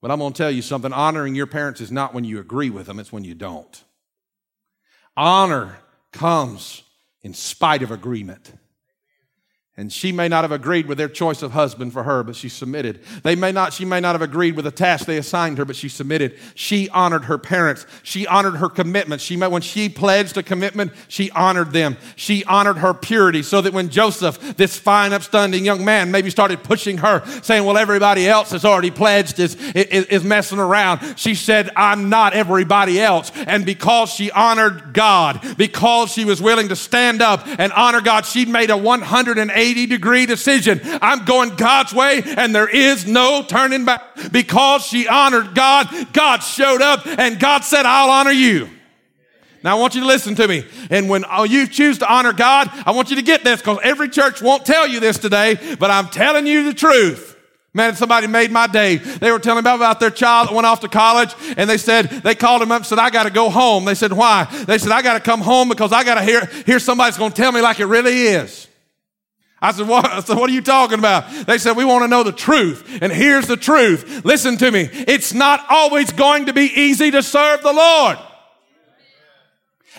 But 0.00 0.10
I'm 0.10 0.18
going 0.18 0.32
to 0.32 0.36
tell 0.36 0.50
you 0.50 0.62
something 0.62 0.92
honoring 0.92 1.34
your 1.34 1.46
parents 1.46 1.80
is 1.80 1.92
not 1.92 2.12
when 2.12 2.24
you 2.24 2.40
agree 2.40 2.70
with 2.70 2.86
them, 2.86 2.98
it's 2.98 3.12
when 3.12 3.24
you 3.24 3.34
don't. 3.34 3.84
Honor 5.16 5.78
comes 6.12 6.82
in 7.22 7.34
spite 7.34 7.82
of 7.82 7.90
agreement. 7.90 8.52
And 9.74 9.90
she 9.90 10.12
may 10.12 10.28
not 10.28 10.44
have 10.44 10.52
agreed 10.52 10.84
with 10.84 10.98
their 10.98 11.08
choice 11.08 11.40
of 11.40 11.52
husband 11.52 11.94
for 11.94 12.02
her, 12.02 12.22
but 12.22 12.36
she 12.36 12.50
submitted. 12.50 13.00
They 13.22 13.34
may 13.34 13.52
not, 13.52 13.72
she 13.72 13.86
may 13.86 14.00
not 14.00 14.12
have 14.12 14.20
agreed 14.20 14.54
with 14.54 14.66
the 14.66 14.70
task 14.70 15.06
they 15.06 15.16
assigned 15.16 15.56
her, 15.56 15.64
but 15.64 15.76
she 15.76 15.88
submitted. 15.88 16.38
She 16.54 16.90
honored 16.90 17.24
her 17.24 17.38
parents. 17.38 17.86
She 18.02 18.26
honored 18.26 18.56
her 18.56 18.68
commitment. 18.68 19.22
She, 19.22 19.34
when 19.38 19.62
she 19.62 19.88
pledged 19.88 20.36
a 20.36 20.42
commitment, 20.42 20.92
she 21.08 21.30
honored 21.30 21.72
them. 21.72 21.96
She 22.16 22.44
honored 22.44 22.78
her 22.78 22.92
purity 22.92 23.42
so 23.42 23.62
that 23.62 23.72
when 23.72 23.88
Joseph, 23.88 24.58
this 24.58 24.78
fine, 24.78 25.14
upstanding 25.14 25.64
young 25.64 25.86
man, 25.86 26.10
maybe 26.10 26.28
started 26.28 26.62
pushing 26.62 26.98
her, 26.98 27.24
saying, 27.42 27.64
well, 27.64 27.78
everybody 27.78 28.28
else 28.28 28.50
has 28.50 28.66
already 28.66 28.90
pledged, 28.90 29.38
is, 29.38 29.54
is, 29.74 30.04
is 30.04 30.22
messing 30.22 30.58
around. 30.58 31.18
She 31.18 31.34
said, 31.34 31.70
I'm 31.76 32.10
not 32.10 32.34
everybody 32.34 33.00
else. 33.00 33.32
And 33.34 33.64
because 33.64 34.10
she 34.10 34.30
honored 34.32 34.92
God, 34.92 35.56
because 35.56 36.12
she 36.12 36.26
was 36.26 36.42
willing 36.42 36.68
to 36.68 36.76
stand 36.76 37.22
up 37.22 37.46
and 37.46 37.72
honor 37.72 38.02
God, 38.02 38.26
she 38.26 38.44
made 38.44 38.68
a 38.68 38.76
180 38.76 39.61
180 39.62 39.86
degree 39.86 40.26
decision. 40.26 40.80
I'm 41.00 41.24
going 41.24 41.56
God's 41.56 41.92
way 41.92 42.22
and 42.24 42.54
there 42.54 42.68
is 42.68 43.06
no 43.06 43.44
turning 43.46 43.84
back. 43.84 44.02
Because 44.30 44.84
she 44.84 45.08
honored 45.08 45.54
God, 45.54 45.88
God 46.12 46.40
showed 46.40 46.82
up 46.82 47.06
and 47.06 47.38
God 47.38 47.64
said, 47.64 47.86
I'll 47.86 48.10
honor 48.10 48.32
you. 48.32 48.68
Now 49.62 49.76
I 49.76 49.80
want 49.80 49.94
you 49.94 50.00
to 50.00 50.06
listen 50.06 50.34
to 50.36 50.48
me. 50.48 50.64
And 50.90 51.08
when 51.08 51.24
oh, 51.30 51.44
you 51.44 51.68
choose 51.68 51.98
to 51.98 52.12
honor 52.12 52.32
God, 52.32 52.68
I 52.84 52.90
want 52.90 53.10
you 53.10 53.16
to 53.16 53.22
get 53.22 53.44
this 53.44 53.60
because 53.60 53.78
every 53.84 54.08
church 54.08 54.42
won't 54.42 54.66
tell 54.66 54.88
you 54.88 54.98
this 54.98 55.18
today, 55.18 55.76
but 55.78 55.90
I'm 55.90 56.08
telling 56.08 56.46
you 56.46 56.64
the 56.64 56.74
truth. 56.74 57.36
Man, 57.74 57.94
somebody 57.94 58.26
made 58.26 58.50
my 58.50 58.66
day. 58.66 58.96
They 58.96 59.30
were 59.30 59.38
telling 59.38 59.60
about, 59.60 59.76
about 59.76 59.98
their 59.98 60.10
child 60.10 60.48
that 60.48 60.54
went 60.54 60.66
off 60.66 60.80
to 60.80 60.88
college 60.88 61.34
and 61.56 61.70
they 61.70 61.78
said, 61.78 62.06
they 62.06 62.34
called 62.34 62.60
him 62.60 62.70
up 62.70 62.78
and 62.78 62.86
said, 62.86 62.98
I 62.98 63.08
got 63.08 63.22
to 63.22 63.30
go 63.30 63.48
home. 63.48 63.86
They 63.86 63.94
said, 63.94 64.12
why? 64.12 64.44
They 64.66 64.76
said, 64.76 64.92
I 64.92 65.00
got 65.00 65.14
to 65.14 65.20
come 65.20 65.40
home 65.40 65.70
because 65.70 65.90
I 65.92 66.04
got 66.04 66.16
to 66.16 66.22
hear, 66.22 66.44
hear 66.66 66.78
somebody's 66.78 67.16
going 67.16 67.30
to 67.30 67.36
tell 67.36 67.52
me 67.52 67.62
like 67.62 67.80
it 67.80 67.86
really 67.86 68.24
is. 68.24 68.68
I 69.62 69.70
said, 69.70 69.86
what? 69.86 70.04
I 70.04 70.20
said, 70.20 70.36
what 70.36 70.50
are 70.50 70.52
you 70.52 70.60
talking 70.60 70.98
about? 70.98 71.46
They 71.46 71.56
said, 71.56 71.76
we 71.76 71.84
want 71.84 72.02
to 72.02 72.08
know 72.08 72.24
the 72.24 72.32
truth. 72.32 72.98
And 73.00 73.12
here's 73.12 73.46
the 73.46 73.56
truth. 73.56 74.24
Listen 74.24 74.56
to 74.56 74.70
me. 74.70 74.88
It's 74.92 75.32
not 75.32 75.64
always 75.70 76.10
going 76.10 76.46
to 76.46 76.52
be 76.52 76.64
easy 76.64 77.12
to 77.12 77.22
serve 77.22 77.62
the 77.62 77.72
Lord. 77.72 78.18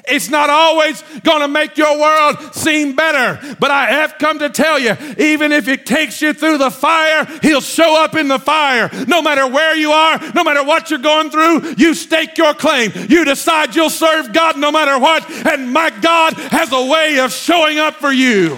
It's 0.06 0.30
not 0.30 0.50
always 0.50 1.02
going 1.24 1.42
to 1.42 1.48
make 1.48 1.78
your 1.78 1.98
world 1.98 2.54
seem 2.54 2.96
better. 2.96 3.56
But 3.58 3.72
I 3.72 3.86
have 3.86 4.18
come 4.18 4.40
to 4.40 4.50
tell 4.50 4.78
you, 4.78 4.98
even 5.18 5.54
if 5.54 5.70
it 5.70 5.86
takes 5.86 6.22
you 6.22 6.34
through 6.34 6.58
the 6.58 6.72
fire, 6.72 7.26
He'll 7.42 7.62
show 7.62 8.04
up 8.04 8.16
in 8.16 8.28
the 8.28 8.40
fire. 8.40 8.90
No 9.08 9.22
matter 9.22 9.48
where 9.48 9.78
you 9.78 9.92
are, 9.92 10.20
no 10.34 10.44
matter 10.44 10.64
what 10.64 10.90
you're 10.90 11.00
going 11.00 11.30
through, 11.30 11.76
you 11.78 11.94
stake 11.94 12.38
your 12.38 12.54
claim. 12.54 12.92
You 13.08 13.24
decide 13.24 13.76
you'll 13.76 13.90
serve 13.90 14.34
God 14.34 14.58
no 14.58 14.72
matter 14.72 15.00
what. 15.00 15.30
And 15.48 15.72
my 15.72 15.90
God 16.02 16.34
has 16.34 16.74
a 16.74 16.86
way 16.86 17.20
of 17.20 17.32
showing 17.32 17.78
up 17.80 17.96
for 17.96 18.12
you. 18.12 18.58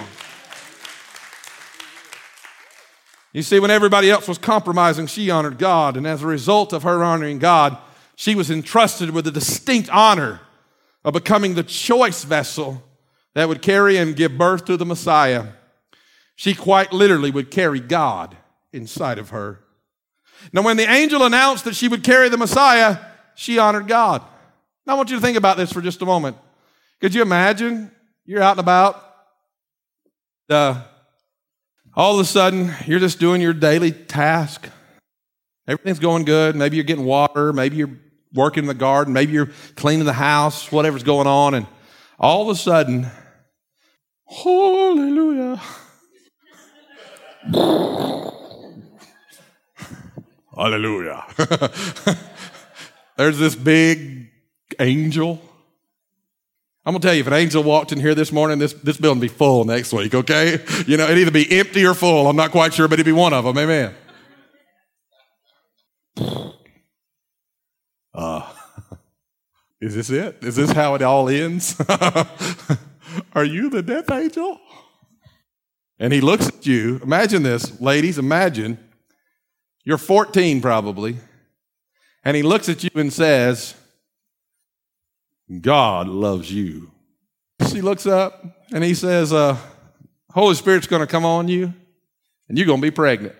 You 3.36 3.44
see, 3.44 3.60
when 3.60 3.70
everybody 3.70 4.10
else 4.10 4.30
was 4.30 4.38
compromising, 4.38 5.08
she 5.08 5.30
honored 5.30 5.58
God. 5.58 5.98
And 5.98 6.08
as 6.08 6.24
a 6.24 6.26
result 6.26 6.72
of 6.72 6.84
her 6.84 7.04
honoring 7.04 7.38
God, 7.38 7.78
she 8.16 8.34
was 8.34 8.50
entrusted 8.50 9.10
with 9.10 9.26
the 9.26 9.32
distinct 9.32 9.90
honor 9.90 10.40
of 11.04 11.16
becoming 11.16 11.54
the 11.54 11.64
choice 11.64 12.24
vessel 12.24 12.82
that 13.34 13.50
would 13.50 13.62
carry 13.62 13.98
and 13.98 14.16
give 14.16 14.38
birth 14.38 14.64
to 14.66 14.78
the 14.78 14.86
Messiah. 14.86 15.48
She 16.38 16.56
quite 16.56 16.94
literally 16.94 17.30
would 17.30 17.52
carry 17.52 17.82
God 17.82 18.38
inside 18.72 19.20
of 19.20 19.32
her. 19.32 19.60
Now, 20.54 20.62
when 20.62 20.78
the 20.78 20.90
angel 20.90 21.22
announced 21.22 21.66
that 21.66 21.76
she 21.76 21.90
would 21.90 22.06
carry 22.06 22.30
the 22.30 22.38
Messiah, 22.38 23.00
she 23.36 23.60
honored 23.60 23.90
God. 23.90 24.22
Now, 24.88 24.94
I 24.94 24.96
want 24.96 25.10
you 25.10 25.18
to 25.18 25.22
think 25.22 25.36
about 25.36 25.58
this 25.58 25.74
for 25.74 25.82
just 25.82 26.02
a 26.02 26.06
moment. 26.06 26.38
Could 27.02 27.14
you 27.14 27.22
imagine 27.22 27.92
you're 28.26 28.42
out 28.42 28.52
and 28.52 28.62
about? 28.62 29.14
Uh, 30.50 30.84
all 31.96 32.14
of 32.14 32.20
a 32.20 32.26
sudden, 32.26 32.74
you're 32.86 33.00
just 33.00 33.20
doing 33.20 33.42
your 33.42 33.54
daily 33.54 33.92
task. 33.92 34.70
Everything's 35.68 36.00
going 36.00 36.26
good. 36.26 36.56
Maybe 36.56 36.76
you're 36.76 36.84
getting 36.84 37.06
water. 37.06 37.54
Maybe 37.54 37.78
you're 37.78 37.98
working 38.34 38.66
in 38.66 38.68
the 38.68 38.74
garden. 38.74 39.14
Maybe 39.14 39.32
you're 39.34 39.52
cleaning 39.76 40.06
the 40.06 40.14
house, 40.14 40.72
whatever's 40.72 41.04
going 41.04 41.28
on. 41.28 41.54
And 41.54 41.68
all 42.20 42.42
of 42.44 42.50
a 42.50 42.60
sudden, 42.60 43.08
hallelujah. 44.28 45.62
hallelujah. 50.56 51.26
There's 53.18 53.40
this 53.40 53.56
big 53.56 54.30
angel 54.80 55.42
I'm 56.86 56.94
gonna 56.94 57.02
tell 57.02 57.16
you, 57.16 57.22
if 57.22 57.28
an 57.28 57.34
angel 57.34 57.64
walked 57.64 57.92
in 57.92 58.00
here 58.00 58.14
this 58.14 58.32
morning, 58.32 58.60
this, 58.60 58.74
this 58.74 58.98
building 58.98 59.20
be 59.20 59.28
full 59.28 59.66
next 59.66 59.92
week, 59.92 60.14
okay? 60.14 60.64
You 60.86 60.98
know, 60.98 61.06
it'd 61.06 61.18
either 61.18 61.32
be 61.32 61.52
empty 61.60 61.84
or 61.84 61.96
full. 61.96 62.28
I'm 62.28 62.36
not 62.36 62.52
quite 62.52 62.76
sure, 62.76 62.88
but 62.88 62.96
it'd 62.96 63.08
be 63.08 63.12
one 63.12 63.34
of 63.34 63.44
them. 63.44 63.58
Amen. 63.58 63.96
Uh, 68.18 68.50
is 69.82 69.94
this 69.94 70.10
it? 70.10 70.38
Is 70.42 70.56
this 70.56 70.72
how 70.72 70.96
it 70.96 71.02
all 71.02 71.28
ends? 71.28 71.76
Are 73.34 73.44
you 73.44 73.70
the 73.70 73.82
death 73.82 74.10
angel? 74.10 74.58
And 76.00 76.14
he 76.14 76.22
looks 76.22 76.48
at 76.48 76.66
you. 76.66 77.02
Imagine 77.04 77.44
this, 77.44 77.82
ladies, 77.82 78.18
imagine 78.18 78.80
you're 79.84 79.98
14 79.98 80.62
probably. 80.62 81.18
And 82.24 82.38
he 82.38 82.44
looks 82.44 82.70
at 82.70 82.86
you 82.86 82.90
and 82.96 83.12
says, 83.12 83.76
God 85.62 86.08
loves 86.08 86.52
you. 86.52 86.92
She 87.70 87.82
looks 87.82 88.06
up 88.06 88.46
and 88.72 88.84
he 88.84 88.94
says, 88.94 89.32
uh, 89.32 89.58
Holy 90.32 90.56
Spirit's 90.56 90.88
going 90.88 91.02
to 91.02 91.08
come 91.08 91.26
on 91.26 91.48
you. 91.48 91.74
and 92.48 92.58
you're 92.58 92.68
going 92.68 92.82
to 92.82 92.86
be 92.86 92.92
pregnant. 92.92 93.36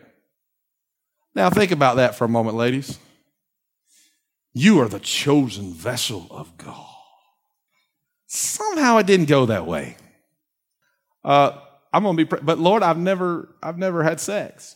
Now, 1.34 1.50
think 1.50 1.72
about 1.72 1.98
that 1.98 2.16
for 2.16 2.26
a 2.26 2.30
moment, 2.30 2.56
ladies. 2.56 2.98
You 4.54 4.80
are 4.82 4.88
the 4.88 5.00
chosen 5.00 5.74
vessel 5.74 6.28
of 6.32 6.58
God. 6.58 6.86
Somehow 8.28 8.98
it 8.98 9.06
didn't 9.06 9.28
go 9.28 9.46
that 9.48 9.66
way. 9.66 9.98
Uh, 11.24 11.60
I'm 11.92 12.04
going 12.04 12.16
to 12.16 12.24
be, 12.24 12.28
pre- 12.28 12.40
but 12.42 12.58
Lord, 12.60 12.84
I've 12.84 12.98
never, 12.98 13.54
I've 13.62 13.78
never 13.78 14.04
had 14.04 14.20
sex. 14.20 14.76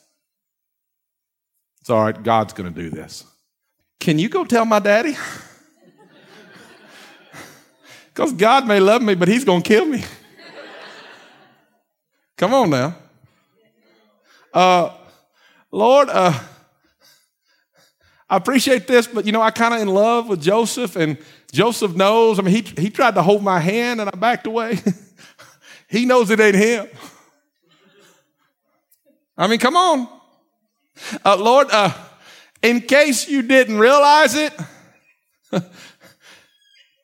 It's 1.79 1.89
all 1.89 2.03
right. 2.03 2.23
God's 2.23 2.53
going 2.53 2.73
to 2.73 2.81
do 2.81 2.89
this. 2.89 3.23
Can 3.99 4.19
you 4.19 4.29
go 4.29 4.43
tell 4.43 4.65
my 4.65 4.79
daddy? 4.79 5.15
Because 8.13 8.33
God 8.33 8.67
may 8.67 8.79
love 8.79 9.01
me, 9.01 9.15
but 9.15 9.27
he's 9.27 9.45
going 9.45 9.61
to 9.61 9.67
kill 9.67 9.85
me. 9.85 10.03
Come 12.37 12.53
on 12.53 12.69
now. 12.69 12.95
Uh, 14.53 14.91
Lord, 15.71 16.09
uh, 16.09 16.37
I 18.29 18.37
appreciate 18.37 18.87
this, 18.87 19.07
but 19.07 19.25
you 19.25 19.31
know, 19.31 19.41
I 19.41 19.51
kind 19.51 19.73
of 19.73 19.81
in 19.81 19.87
love 19.87 20.27
with 20.27 20.41
Joseph, 20.41 20.95
and 20.95 21.17
Joseph 21.51 21.95
knows. 21.95 22.39
I 22.39 22.43
mean, 22.43 22.55
he, 22.55 22.81
he 22.81 22.89
tried 22.89 23.15
to 23.15 23.21
hold 23.21 23.43
my 23.43 23.59
hand 23.59 24.01
and 24.01 24.09
I 24.09 24.15
backed 24.17 24.47
away. 24.47 24.79
he 25.89 26.05
knows 26.05 26.29
it 26.29 26.39
ain't 26.39 26.55
him. 26.55 26.87
I 29.37 29.47
mean, 29.47 29.59
come 29.59 29.75
on. 29.75 30.07
Uh, 31.23 31.37
Lord, 31.37 31.67
uh, 31.71 31.93
in 32.61 32.81
case 32.81 33.27
you 33.27 33.41
didn't 33.41 33.79
realize 33.79 34.35
it, 34.35 34.53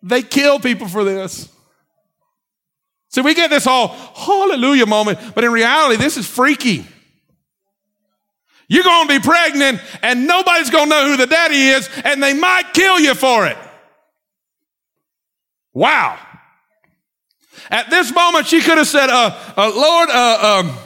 they 0.06 0.22
kill 0.22 0.60
people 0.60 0.88
for 0.88 1.04
this. 1.04 1.50
So 3.10 3.24
we 3.24 3.34
get 3.34 3.50
this 3.50 3.66
whole 3.66 3.88
hallelujah 3.88 4.86
moment, 4.86 5.20
but 5.34 5.44
in 5.44 5.52
reality, 5.52 5.98
this 5.98 6.16
is 6.16 6.28
freaky. 6.28 6.86
You're 8.68 8.84
going 8.84 9.08
to 9.08 9.20
be 9.20 9.24
pregnant 9.24 9.82
and 10.02 10.28
nobody's 10.28 10.70
going 10.70 10.86
to 10.86 10.90
know 10.90 11.08
who 11.08 11.18
the 11.18 11.28
daddy 11.28 11.70
is 11.70 11.90
and 12.04 12.22
they 12.22 12.34
might 12.34 12.74
kill 12.74 13.00
you 13.00 13.16
for 13.16 13.48
it. 13.48 13.58
Wow. 15.74 16.20
At 17.72 17.90
this 17.90 18.14
moment, 18.14 18.48
she 18.48 18.62
could 18.62 18.78
have 18.78 18.88
said, 18.88 19.10
uh, 19.10 19.36
uh, 19.58 19.72
Lord, 19.76 20.10
uh, 20.10 20.60
um, 20.60 20.78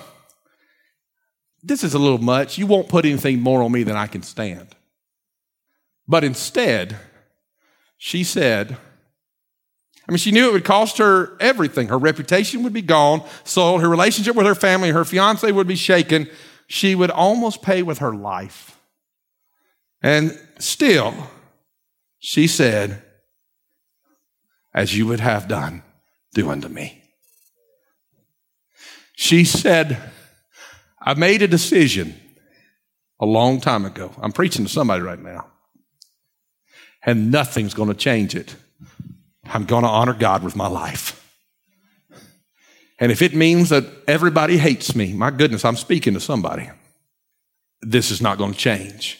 this 1.61 1.83
is 1.83 1.93
a 1.93 1.99
little 1.99 2.19
much. 2.19 2.57
You 2.57 2.67
won't 2.67 2.87
put 2.87 3.05
anything 3.05 3.41
more 3.41 3.63
on 3.63 3.71
me 3.71 3.83
than 3.83 3.97
I 3.97 4.07
can 4.07 4.23
stand. 4.23 4.75
But 6.07 6.23
instead, 6.23 6.97
she 7.97 8.23
said, 8.23 8.77
I 10.09 10.11
mean, 10.11 10.17
she 10.17 10.31
knew 10.31 10.49
it 10.49 10.53
would 10.53 10.65
cost 10.65 10.97
her 10.97 11.37
everything. 11.39 11.89
Her 11.89 11.97
reputation 11.99 12.63
would 12.63 12.73
be 12.73 12.81
gone, 12.81 13.23
sold, 13.43 13.81
her 13.81 13.87
relationship 13.87 14.35
with 14.35 14.47
her 14.47 14.55
family, 14.55 14.89
her 14.89 15.05
fiance 15.05 15.51
would 15.51 15.67
be 15.67 15.75
shaken. 15.75 16.27
She 16.65 16.95
would 16.95 17.11
almost 17.11 17.61
pay 17.61 17.83
with 17.83 17.99
her 17.99 18.15
life. 18.15 18.79
And 20.01 20.35
still, 20.57 21.13
she 22.17 22.47
said, 22.47 23.03
As 24.73 24.97
you 24.97 25.05
would 25.05 25.19
have 25.19 25.47
done, 25.47 25.83
do 26.33 26.49
unto 26.49 26.69
me. 26.69 27.03
She 29.15 29.45
said, 29.45 30.11
I 30.99 31.13
made 31.13 31.43
a 31.43 31.47
decision 31.47 32.19
a 33.19 33.27
long 33.27 33.61
time 33.61 33.85
ago. 33.85 34.11
I'm 34.19 34.31
preaching 34.31 34.65
to 34.65 34.71
somebody 34.71 35.03
right 35.03 35.21
now. 35.21 35.45
And 37.05 37.29
nothing's 37.29 37.75
going 37.75 37.89
to 37.89 37.95
change 37.95 38.33
it. 38.33 38.55
I'm 39.49 39.65
going 39.65 39.83
to 39.83 39.89
honor 39.89 40.13
God 40.13 40.43
with 40.43 40.55
my 40.55 40.67
life. 40.67 41.15
And 42.99 43.11
if 43.11 43.21
it 43.21 43.33
means 43.33 43.69
that 43.69 43.85
everybody 44.07 44.57
hates 44.57 44.95
me, 44.95 45.13
my 45.13 45.31
goodness, 45.31 45.63
I'm 45.65 45.77
speaking 45.77 46.13
to 46.13 46.19
somebody. 46.19 46.69
This 47.81 48.11
is 48.11 48.21
not 48.21 48.37
going 48.37 48.51
to 48.51 48.57
change. 48.57 49.19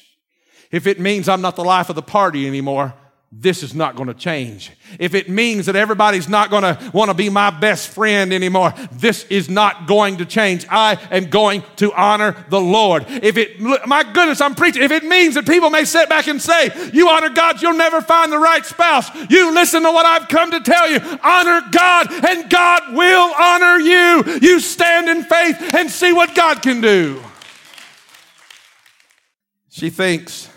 If 0.72 0.86
it 0.86 1.00
means 1.00 1.30
I'm 1.30 1.42
not 1.42 1.56
the 1.56 1.64
life 1.64 1.90
of 1.90 1.96
the 1.96 2.02
party 2.02 2.46
anymore, 2.46 2.94
this 3.32 3.62
is 3.62 3.76
not 3.76 3.96
going 3.96 4.08
to 4.08 4.16
change. 4.16 4.72
If 4.98 5.14
it 5.14 5.30
means 5.30 5.68
that 5.68 5.76
everybody's 5.76 6.28
not 6.28 6.50
going 6.50 6.64
to 6.64 6.92
want 6.96 7.10
to 7.10 7.14
be 7.14 7.30
my 7.30 7.52
best 7.52 7.90
friend 7.90 8.34
anymore, 8.34 8.74
this 8.92 9.24
is 9.26 9.48
not 9.48 9.86
going 9.88 10.18
to 10.18 10.26
change. 10.26 10.66
I 10.68 10.98
am 11.12 11.30
going 11.30 11.64
to 11.76 11.94
honor 11.94 12.36
the 12.50 12.60
Lord. 12.60 13.06
If 13.08 13.38
it, 13.38 13.60
my 13.60 14.02
goodness, 14.02 14.42
I'm 14.42 14.56
preaching. 14.56 14.82
If 14.82 14.92
it 14.92 15.04
means 15.04 15.36
that 15.36 15.46
people 15.46 15.70
may 15.70 15.86
sit 15.86 16.10
back 16.10 16.28
and 16.28 16.42
say, 16.42 16.72
you 16.92 17.08
honor 17.08 17.30
God, 17.30 17.62
you'll 17.62 17.74
never 17.78 18.02
find 18.02 18.32
the 18.32 18.40
right 18.40 18.66
spouse. 18.66 19.14
You 19.30 19.54
listen 19.54 19.84
to 19.84 19.92
what 19.92 20.08
I've 20.08 20.28
come 20.28 20.50
to 20.50 20.62
tell 20.62 20.90
you. 20.90 21.00
Honor 21.22 21.62
God 21.72 22.12
and 22.26 22.50
God 22.50 22.96
will 22.96 23.32
honor 23.38 23.78
you. 23.78 24.40
You 24.42 24.60
stand 24.60 25.08
in 25.08 25.24
faith 25.24 25.76
and 25.76 25.92
see 25.92 26.14
what 26.14 26.34
God 26.34 26.64
can 26.64 26.82
do. 26.82 27.22
She 29.70 29.92
thinks 29.92 30.50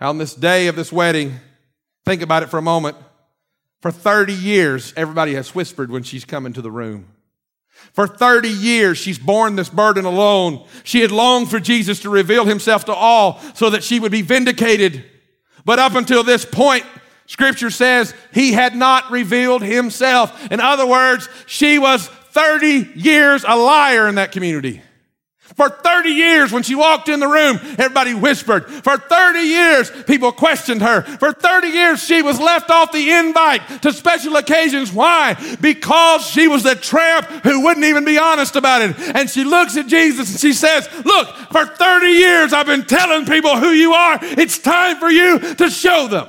on 0.00 0.18
this 0.18 0.34
day 0.34 0.66
of 0.66 0.74
this 0.74 0.92
wedding, 0.92 1.38
Think 2.04 2.22
about 2.22 2.42
it 2.42 2.48
for 2.48 2.58
a 2.58 2.62
moment. 2.62 2.96
For 3.80 3.90
30 3.90 4.32
years, 4.32 4.92
everybody 4.96 5.34
has 5.34 5.54
whispered 5.54 5.90
when 5.90 6.02
she's 6.02 6.24
come 6.24 6.46
into 6.46 6.62
the 6.62 6.70
room. 6.70 7.08
For 7.92 8.06
30 8.06 8.48
years, 8.48 8.98
she's 8.98 9.18
borne 9.18 9.56
this 9.56 9.68
burden 9.68 10.04
alone. 10.04 10.66
She 10.84 11.00
had 11.00 11.10
longed 11.10 11.50
for 11.50 11.58
Jesus 11.58 12.00
to 12.00 12.10
reveal 12.10 12.44
himself 12.44 12.84
to 12.86 12.94
all 12.94 13.40
so 13.54 13.70
that 13.70 13.82
she 13.82 13.98
would 13.98 14.12
be 14.12 14.22
vindicated. 14.22 15.04
But 15.64 15.78
up 15.78 15.94
until 15.94 16.22
this 16.22 16.44
point, 16.44 16.84
scripture 17.26 17.70
says 17.70 18.14
he 18.32 18.52
had 18.52 18.76
not 18.76 19.10
revealed 19.10 19.62
himself. 19.62 20.50
In 20.50 20.60
other 20.60 20.86
words, 20.86 21.28
she 21.46 21.78
was 21.78 22.06
30 22.06 22.92
years 22.94 23.44
a 23.46 23.56
liar 23.56 24.08
in 24.08 24.14
that 24.14 24.32
community. 24.32 24.80
For 25.56 25.68
30 25.68 26.08
years, 26.10 26.52
when 26.52 26.62
she 26.62 26.74
walked 26.74 27.08
in 27.08 27.20
the 27.20 27.28
room, 27.28 27.58
everybody 27.78 28.14
whispered. 28.14 28.66
For 28.66 28.96
30 28.96 29.38
years, 29.40 29.90
people 30.04 30.32
questioned 30.32 30.82
her. 30.82 31.02
For 31.02 31.32
30 31.32 31.68
years, 31.68 32.02
she 32.02 32.22
was 32.22 32.40
left 32.40 32.70
off 32.70 32.92
the 32.92 33.10
invite 33.10 33.82
to 33.82 33.92
special 33.92 34.36
occasions. 34.36 34.92
Why? 34.92 35.36
Because 35.60 36.26
she 36.26 36.48
was 36.48 36.64
a 36.64 36.74
tramp 36.74 37.26
who 37.44 37.64
wouldn't 37.64 37.86
even 37.86 38.04
be 38.04 38.18
honest 38.18 38.56
about 38.56 38.82
it. 38.82 38.98
And 39.14 39.28
she 39.28 39.44
looks 39.44 39.76
at 39.76 39.86
Jesus 39.86 40.30
and 40.30 40.40
she 40.40 40.52
says, 40.52 40.88
Look, 41.04 41.28
for 41.50 41.66
30 41.66 42.06
years, 42.06 42.52
I've 42.52 42.66
been 42.66 42.84
telling 42.84 43.26
people 43.26 43.56
who 43.58 43.70
you 43.70 43.92
are. 43.92 44.18
It's 44.22 44.58
time 44.58 44.98
for 44.98 45.10
you 45.10 45.38
to 45.56 45.70
show 45.70 46.08
them. 46.08 46.28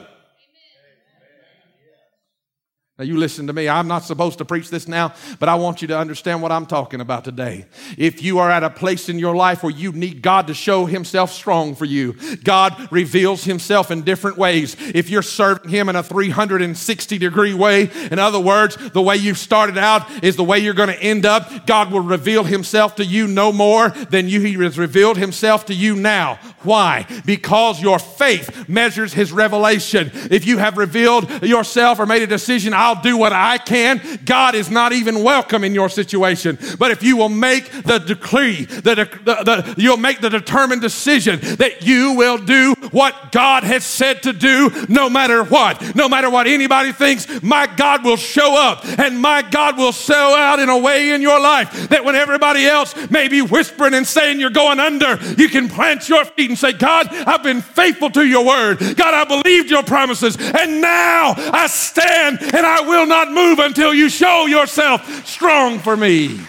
Now, 3.04 3.08
you 3.08 3.18
listen 3.18 3.48
to 3.48 3.54
me. 3.54 3.68
I'm 3.68 3.90
not 3.90 4.06
supposed 4.06 4.38
to 4.38 4.46
preach 4.46 4.70
this 4.70 4.88
now, 4.88 5.14
but 5.38 5.50
I 5.50 5.56
want 5.56 5.82
you 5.82 5.90
to 5.90 5.98
understand 5.98 6.42
what 6.42 6.54
I'm 6.54 6.66
talking 6.66 7.02
about 7.02 7.26
today. 7.26 7.66
If 7.98 8.24
you 8.24 8.40
are 8.40 8.50
at 8.50 8.64
a 8.64 8.70
place 8.70 9.10
in 9.10 9.20
your 9.20 9.36
life 9.36 9.62
where 9.62 9.74
you 9.74 9.92
need 9.92 10.22
God 10.22 10.48
to 10.48 10.54
show 10.54 10.86
Himself 10.86 11.30
strong 11.34 11.76
for 11.76 11.84
you, 11.84 12.16
God 12.46 12.88
reveals 12.94 13.44
Himself 13.44 13.92
in 13.92 14.04
different 14.04 14.38
ways. 14.38 14.78
If 14.80 15.10
you're 15.10 15.22
serving 15.22 15.70
Him 15.70 15.90
in 15.90 15.98
a 15.98 16.04
360 16.04 17.18
degree 17.18 17.54
way, 17.54 17.92
in 18.10 18.20
other 18.20 18.40
words, 18.40 18.78
the 18.92 19.02
way 19.02 19.18
you 19.18 19.34
started 19.34 19.78
out 19.78 20.10
is 20.24 20.38
the 20.38 20.44
way 20.46 20.60
you're 20.60 20.74
going 20.74 20.88
to 20.88 21.04
end 21.04 21.26
up, 21.26 21.66
God 21.66 21.92
will 21.92 22.00
reveal 22.00 22.46
Himself 22.46 22.96
to 22.96 23.04
you 23.04 23.28
no 23.28 23.52
more 23.52 23.90
than 23.90 24.30
you, 24.30 24.40
He 24.40 24.54
has 24.64 24.80
revealed 24.80 25.18
Himself 25.18 25.66
to 25.66 25.74
you 25.74 25.98
now. 25.98 26.40
Why? 26.62 27.06
Because 27.26 27.82
your 27.82 28.00
faith 28.00 28.70
measures 28.70 29.12
His 29.12 29.34
revelation. 29.34 30.10
If 30.32 30.48
you 30.48 30.58
have 30.60 30.78
revealed 30.78 31.44
yourself 31.44 32.00
or 32.00 32.06
made 32.06 32.22
a 32.22 32.28
decision, 32.28 32.74
I'll 32.74 32.93
do 32.96 33.18
what 33.18 33.34
I 33.34 33.58
can. 33.58 34.02
God 34.26 34.56
is 34.56 34.70
not 34.70 34.94
even 34.94 35.24
welcome 35.24 35.64
in 35.64 35.74
your 35.74 35.90
situation. 35.90 36.58
But 36.78 36.92
if 36.92 37.04
you 37.04 37.18
will 37.18 37.30
make 37.30 37.70
the 37.84 38.00
decree, 38.00 38.66
the, 38.66 38.96
the, 38.96 39.36
the, 39.44 39.76
you'll 39.78 39.98
make 39.98 40.22
the 40.22 40.30
determined 40.30 40.82
decision 40.82 41.40
that 41.58 41.84
you 41.84 42.14
will 42.14 42.38
do 42.38 42.74
what 42.92 43.32
God 43.32 43.64
has 43.64 43.84
said 43.84 44.24
to 44.24 44.34
do, 44.34 44.72
no 44.90 45.10
matter 45.10 45.44
what, 45.44 45.96
no 45.96 46.08
matter 46.08 46.30
what 46.30 46.48
anybody 46.48 46.92
thinks, 46.92 47.42
my 47.42 47.68
God 47.68 48.04
will 48.04 48.18
show 48.18 48.58
up 48.58 48.86
and 49.00 49.20
my 49.20 49.42
God 49.42 49.78
will 49.78 49.92
sell 49.92 50.34
out 50.34 50.60
in 50.60 50.70
a 50.70 50.78
way 50.78 51.12
in 51.12 51.22
your 51.22 51.40
life 51.40 51.90
that 51.90 52.04
when 52.04 52.16
everybody 52.16 52.66
else 52.66 52.94
may 53.10 53.28
be 53.28 53.42
whispering 53.42 53.94
and 53.94 54.06
saying 54.06 54.40
you're 54.40 54.50
going 54.50 54.80
under, 54.80 55.18
you 55.38 55.50
can 55.50 55.70
plant 55.70 56.08
your 56.10 56.26
feet 56.26 56.50
and 56.50 56.58
say, 56.58 56.74
God, 56.74 57.08
I've 57.10 57.44
been 57.44 57.62
faithful 57.62 58.10
to 58.12 58.26
your 58.26 58.46
word. 58.46 58.80
God, 58.80 59.14
I 59.14 59.24
believed 59.26 59.70
your 59.70 59.84
promises. 59.84 60.38
And 60.40 60.82
now 60.82 61.34
I 61.38 61.68
stand 61.68 62.42
and 62.42 62.66
I 62.66 62.73
will 62.82 63.06
not 63.06 63.32
move 63.32 63.60
until 63.60 63.94
you 63.94 64.10
show 64.10 64.46
yourself 64.46 65.26
strong 65.26 65.80
for 65.80 65.96
me. 65.96 66.40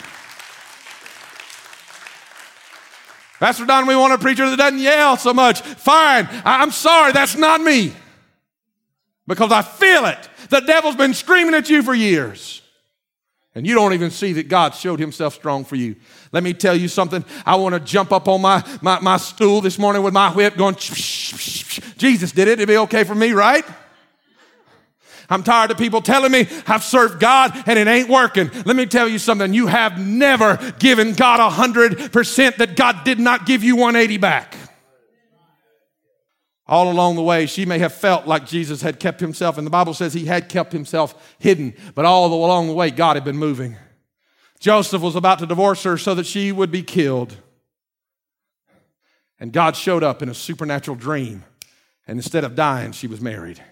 Pastor 3.40 3.66
Don, 3.66 3.86
we 3.86 3.96
want 3.96 4.12
a 4.12 4.18
preacher 4.18 4.48
that 4.48 4.56
doesn't 4.56 4.78
yell 4.78 5.16
so 5.16 5.34
much. 5.34 5.60
Fine. 5.60 6.28
I'm 6.44 6.70
sorry, 6.70 7.12
that's 7.12 7.36
not 7.36 7.60
me. 7.60 7.92
Because 9.26 9.52
I 9.52 9.62
feel 9.62 10.06
it. 10.06 10.28
The 10.50 10.60
devil's 10.60 10.96
been 10.96 11.14
screaming 11.14 11.54
at 11.54 11.68
you 11.68 11.82
for 11.82 11.94
years. 11.94 12.62
And 13.54 13.66
you 13.66 13.74
don't 13.74 13.92
even 13.92 14.10
see 14.10 14.32
that 14.34 14.48
God 14.48 14.74
showed 14.74 14.98
himself 14.98 15.34
strong 15.34 15.64
for 15.64 15.76
you. 15.76 15.94
Let 16.32 16.42
me 16.42 16.52
tell 16.54 16.74
you 16.74 16.88
something. 16.88 17.24
I 17.46 17.54
want 17.56 17.74
to 17.74 17.80
jump 17.80 18.12
up 18.12 18.26
on 18.28 18.40
my, 18.40 18.64
my, 18.82 18.98
my 19.00 19.16
stool 19.16 19.60
this 19.60 19.78
morning 19.78 20.02
with 20.02 20.12
my 20.12 20.32
whip 20.32 20.56
going, 20.56 20.74
Jesus 20.76 22.32
did 22.32 22.48
it. 22.48 22.52
It'd 22.52 22.68
be 22.68 22.76
okay 22.78 23.04
for 23.04 23.14
me, 23.14 23.32
right? 23.32 23.64
I'm 25.34 25.42
tired 25.42 25.72
of 25.72 25.78
people 25.78 26.00
telling 26.00 26.30
me 26.30 26.46
I've 26.66 26.84
served 26.84 27.18
God 27.18 27.52
and 27.66 27.76
it 27.76 27.88
ain't 27.88 28.08
working. 28.08 28.50
Let 28.64 28.76
me 28.76 28.86
tell 28.86 29.08
you 29.08 29.18
something. 29.18 29.52
You 29.52 29.66
have 29.66 29.98
never 29.98 30.56
given 30.78 31.12
God 31.14 31.40
a 31.40 31.50
hundred 31.50 32.12
percent 32.12 32.58
that 32.58 32.76
God 32.76 33.02
did 33.04 33.18
not 33.18 33.44
give 33.44 33.64
you 33.64 33.74
180 33.74 34.16
back. 34.18 34.56
All 36.66 36.90
along 36.90 37.16
the 37.16 37.22
way, 37.22 37.46
she 37.46 37.66
may 37.66 37.78
have 37.80 37.92
felt 37.92 38.26
like 38.26 38.46
Jesus 38.46 38.80
had 38.80 38.98
kept 38.98 39.20
himself, 39.20 39.58
and 39.58 39.66
the 39.66 39.70
Bible 39.72 39.92
says 39.92 40.14
he 40.14 40.24
had 40.24 40.48
kept 40.48 40.72
himself 40.72 41.36
hidden, 41.38 41.74
but 41.94 42.06
all 42.06 42.32
along 42.32 42.68
the 42.68 42.72
way, 42.72 42.90
God 42.90 43.16
had 43.16 43.24
been 43.24 43.36
moving. 43.36 43.76
Joseph 44.60 45.02
was 45.02 45.14
about 45.14 45.40
to 45.40 45.46
divorce 45.46 45.82
her 45.82 45.98
so 45.98 46.14
that 46.14 46.24
she 46.24 46.52
would 46.52 46.70
be 46.70 46.82
killed. 46.82 47.36
And 49.38 49.52
God 49.52 49.76
showed 49.76 50.02
up 50.02 50.22
in 50.22 50.30
a 50.30 50.34
supernatural 50.34 50.96
dream, 50.96 51.44
and 52.06 52.18
instead 52.18 52.44
of 52.44 52.54
dying, 52.54 52.92
she 52.92 53.08
was 53.08 53.20
married. 53.20 53.62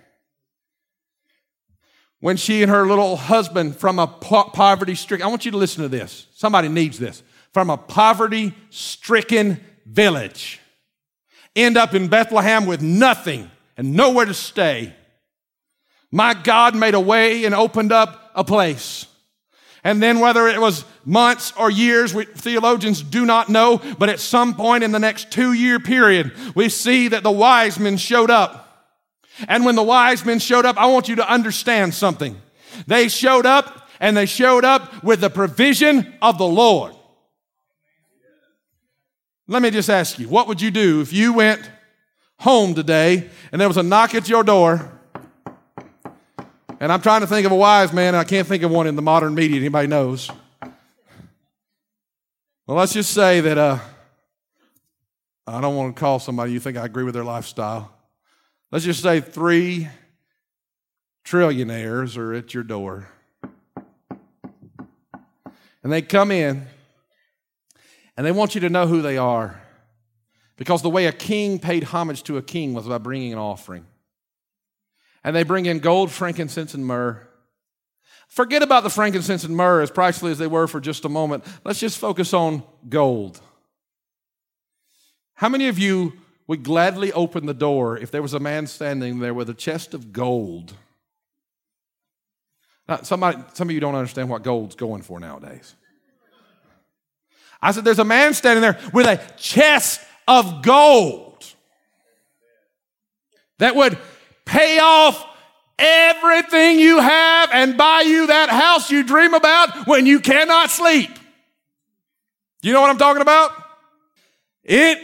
When 2.23 2.37
she 2.37 2.63
and 2.63 2.71
her 2.71 2.87
little 2.87 3.17
husband 3.17 3.75
from 3.75 3.99
a 3.99 4.07
poverty 4.07 4.95
stricken, 4.95 5.27
I 5.27 5.29
want 5.29 5.45
you 5.45 5.51
to 5.51 5.57
listen 5.57 5.83
to 5.83 5.89
this. 5.89 6.29
Somebody 6.37 6.69
needs 6.69 6.97
this. 6.97 7.21
From 7.53 7.69
a 7.69 7.77
poverty 7.77 8.55
stricken 8.71 9.59
village 9.85 10.61
end 11.57 11.77
up 11.77 11.95
in 11.95 12.07
Bethlehem 12.07 12.65
with 12.65 12.81
nothing 12.81 13.51
and 13.77 13.95
nowhere 13.95 14.25
to 14.25 14.35
stay. 14.35 14.95
My 16.13 16.33
God 16.33 16.77
made 16.77 16.95
a 16.95 17.01
way 17.01 17.45
and 17.45 17.57
opened 17.57 17.91
up 17.91 18.31
a 18.37 18.45
place. 18.45 19.07
And 19.83 20.01
then, 20.01 20.21
whether 20.21 20.47
it 20.47 20.61
was 20.61 20.85
months 21.05 21.53
or 21.59 21.73
years, 21.73 22.15
we, 22.15 22.27
theologians 22.27 23.03
do 23.03 23.27
not 23.27 23.49
know, 23.49 23.83
but 23.99 24.09
at 24.09 24.21
some 24.21 24.55
point 24.55 24.85
in 24.85 24.93
the 24.93 25.01
next 25.01 25.33
two 25.33 25.55
year 25.55 25.81
period, 25.81 26.31
we 26.55 26.69
see 26.69 27.09
that 27.09 27.25
the 27.25 27.33
wise 27.33 27.81
men 27.81 27.97
showed 27.97 28.31
up. 28.31 28.62
And 29.49 29.65
when 29.65 29.75
the 29.75 29.83
wise 29.83 30.25
men 30.25 30.39
showed 30.39 30.67
up, 30.67 30.77
I 30.77 30.87
want 30.87 31.09
you 31.09 31.17
to 31.17 31.31
understand 31.31 31.95
something. 31.95 32.41
They 32.87 33.09
showed 33.09 33.47
up 33.47 33.89
and 34.01 34.17
they 34.17 34.27
showed 34.27 34.65
up 34.65 35.03
with 35.03 35.21
the 35.21 35.31
provision 35.31 36.15
of 36.21 36.39
the 36.39 36.47
Lord. 36.47 36.95
Let 39.49 39.63
me 39.63 39.71
just 39.71 39.91
ask 39.91 40.19
you, 40.19 40.29
what 40.29 40.49
would 40.49 40.61
you 40.61 40.71
do 40.71 41.01
if 41.01 41.13
you 41.13 41.33
went 41.33 41.71
home 42.39 42.75
today 42.75 43.29
and 43.51 43.61
there 43.61 43.69
was 43.69 43.77
a 43.77 43.83
knock 43.83 44.15
at 44.15 44.29
your 44.29 44.45
door? 44.45 44.91
And 46.81 46.91
I'm 46.91 47.01
trying 47.01 47.21
to 47.21 47.29
think 47.29 47.47
of 47.47 47.53
a 47.53 47.57
wise 47.57 47.93
man, 47.93 48.09
and 48.09 48.17
I 48.17 48.25
can't 48.25 48.47
think 48.47 48.65
of 48.65 48.73
one 48.73 48.89
in 48.89 48.97
the 48.97 49.03
modern 49.03 49.37
media 49.37 49.57
anybody 49.57 49.87
knows. 49.87 50.29
Well, 52.67 52.77
let's 52.77 52.93
just 52.93 53.13
say 53.13 53.41
that 53.41 53.57
uh, 53.57 53.79
I 55.47 55.61
don't 55.61 55.77
want 55.77 55.95
to 55.95 56.01
call 56.01 56.19
somebody 56.19 56.53
you 56.53 56.59
think 56.59 56.77
I 56.77 56.85
agree 56.85 57.05
with 57.05 57.15
their 57.15 57.23
lifestyle. 57.23 57.93
Let's 58.73 58.87
just 58.87 59.03
say 59.03 59.21
three 59.21 59.89
trillionaires 61.27 62.17
are 62.17 62.33
at 62.33 62.55
your 62.55 62.63
door. 62.63 63.07
And 65.83 65.93
they 65.93 66.01
come 66.01 66.31
in 66.31 66.67
and 68.17 68.27
they 68.27 68.33
want 68.33 68.55
you 68.55 68.63
to 68.63 68.71
know 68.71 68.87
who 68.87 69.03
they 69.03 69.19
are. 69.19 69.61
Because 70.57 70.81
the 70.81 70.89
way 70.89 71.05
a 71.05 71.13
king 71.13 71.59
paid 71.59 71.85
homage 71.85 72.23
to 72.23 72.39
a 72.39 72.43
king 72.43 72.73
was 72.73 72.87
by 72.87 72.97
bringing 72.97 73.35
an 73.35 73.39
offering. 73.39 73.85
And 75.23 75.37
they 75.37 75.43
bring 75.43 75.67
in 75.67 75.81
gold, 75.81 76.11
frankincense, 76.11 76.73
and 76.73 76.87
myrrh. 76.87 77.29
Forget 78.29 78.63
about 78.63 78.85
the 78.85 78.91
frankincense 78.91 79.45
and 79.45 79.55
myrrh, 79.55 79.83
as 79.83 79.91
pricely 79.91 80.31
as 80.31 80.39
they 80.39 80.47
were 80.47 80.67
for 80.67 80.81
just 80.81 81.05
a 81.05 81.11
moment. 81.11 81.45
Let's 81.63 81.79
just 81.79 81.99
focus 81.99 82.33
on 82.33 82.63
gold. 82.89 83.39
How 85.35 85.51
many 85.51 85.69
of 85.69 85.79
you 85.79 86.15
would 86.47 86.63
gladly 86.63 87.13
open 87.13 87.47
the 87.47 87.55
door 87.55 87.97
if 87.97 88.11
there 88.11 88.23
was 88.23 88.35
a 88.35 88.41
man 88.41 88.67
standing 88.67 89.21
there 89.21 89.35
with 89.35 89.49
a 89.49 89.55
chest 89.55 89.95
of 89.95 90.13
gold? 90.13 90.75
Now, 92.89 93.03
somebody, 93.03 93.39
some 93.55 93.69
of 93.69 93.75
you 93.75 93.81
don't 93.81 93.95
understand 93.95 94.29
what 94.29 94.43
gold's 94.43 94.75
going 94.75 95.03
for 95.03 95.21
nowadays. 95.21 95.75
I 97.61 97.71
said, 97.71 97.85
There's 97.85 98.01
a 98.01 98.05
man 98.05 98.35
standing 98.35 98.61
there 98.61 98.79
with 98.93 99.07
a 99.07 99.21
chest 99.37 100.01
of 100.27 100.63
gold 100.63 101.45
that 103.59 103.77
would 103.77 103.97
pay 104.45 104.81
off 104.81 105.25
everything 105.79 106.79
you 106.79 106.99
have 106.99 107.51
and 107.53 107.77
buy 107.77 108.01
you 108.01 108.27
that 108.27 108.51
house 108.51 108.91
you 108.91 109.03
dream 109.05 109.35
about 109.35 109.87
when 109.87 110.07
you 110.07 110.21
cannot 110.21 110.71
sleep. 110.71 111.11
You 112.63 112.73
know 112.73 112.81
what 112.81 112.91
I'm 112.91 112.99
talking 112.99 113.23
about? 113.23 113.53
It 114.65 114.99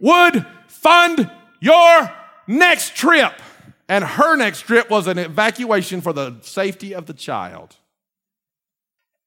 would 0.00 0.46
fund 0.72 1.30
your 1.60 2.10
next 2.46 2.96
trip. 2.96 3.32
And 3.88 4.04
her 4.04 4.36
next 4.36 4.62
trip 4.62 4.88
was 4.90 5.06
an 5.06 5.18
evacuation 5.18 6.00
for 6.00 6.12
the 6.12 6.36
safety 6.40 6.94
of 6.94 7.06
the 7.06 7.12
child. 7.12 7.76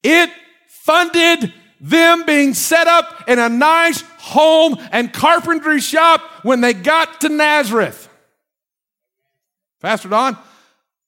It 0.03 0.29
funded 0.67 1.53
them 1.79 2.25
being 2.25 2.53
set 2.53 2.87
up 2.87 3.27
in 3.27 3.37
a 3.37 3.49
nice 3.49 4.01
home 4.17 4.77
and 4.91 5.13
carpentry 5.13 5.79
shop 5.79 6.21
when 6.43 6.61
they 6.61 6.73
got 6.73 7.21
to 7.21 7.29
Nazareth. 7.29 8.09
Pastor 9.81 10.09
Don, 10.09 10.37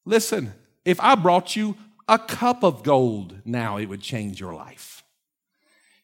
listen, 0.06 0.54
if 0.86 1.00
I 1.00 1.16
brought 1.16 1.56
you 1.56 1.78
a 2.08 2.20
cup 2.20 2.64
of 2.64 2.84
gold 2.84 3.36
now, 3.44 3.78
it 3.78 3.88
would 3.88 4.02
change 4.02 4.40
your 4.40 4.54
life. 4.54 5.04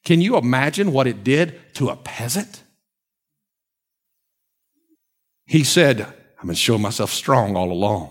Can 0.04 0.22
you 0.22 0.38
imagine 0.38 0.91
what 0.91 1.08
it 1.08 1.24
did 1.24 1.60
to 1.76 1.89
a 1.89 1.96
peasant? 1.96 2.62
He 5.54 5.63
said, 5.63 6.02
I've 6.02 6.48
been 6.48 6.56
showing 6.56 6.82
myself 6.82 7.12
strong 7.12 7.56
all 7.56 7.72
along. 7.72 8.10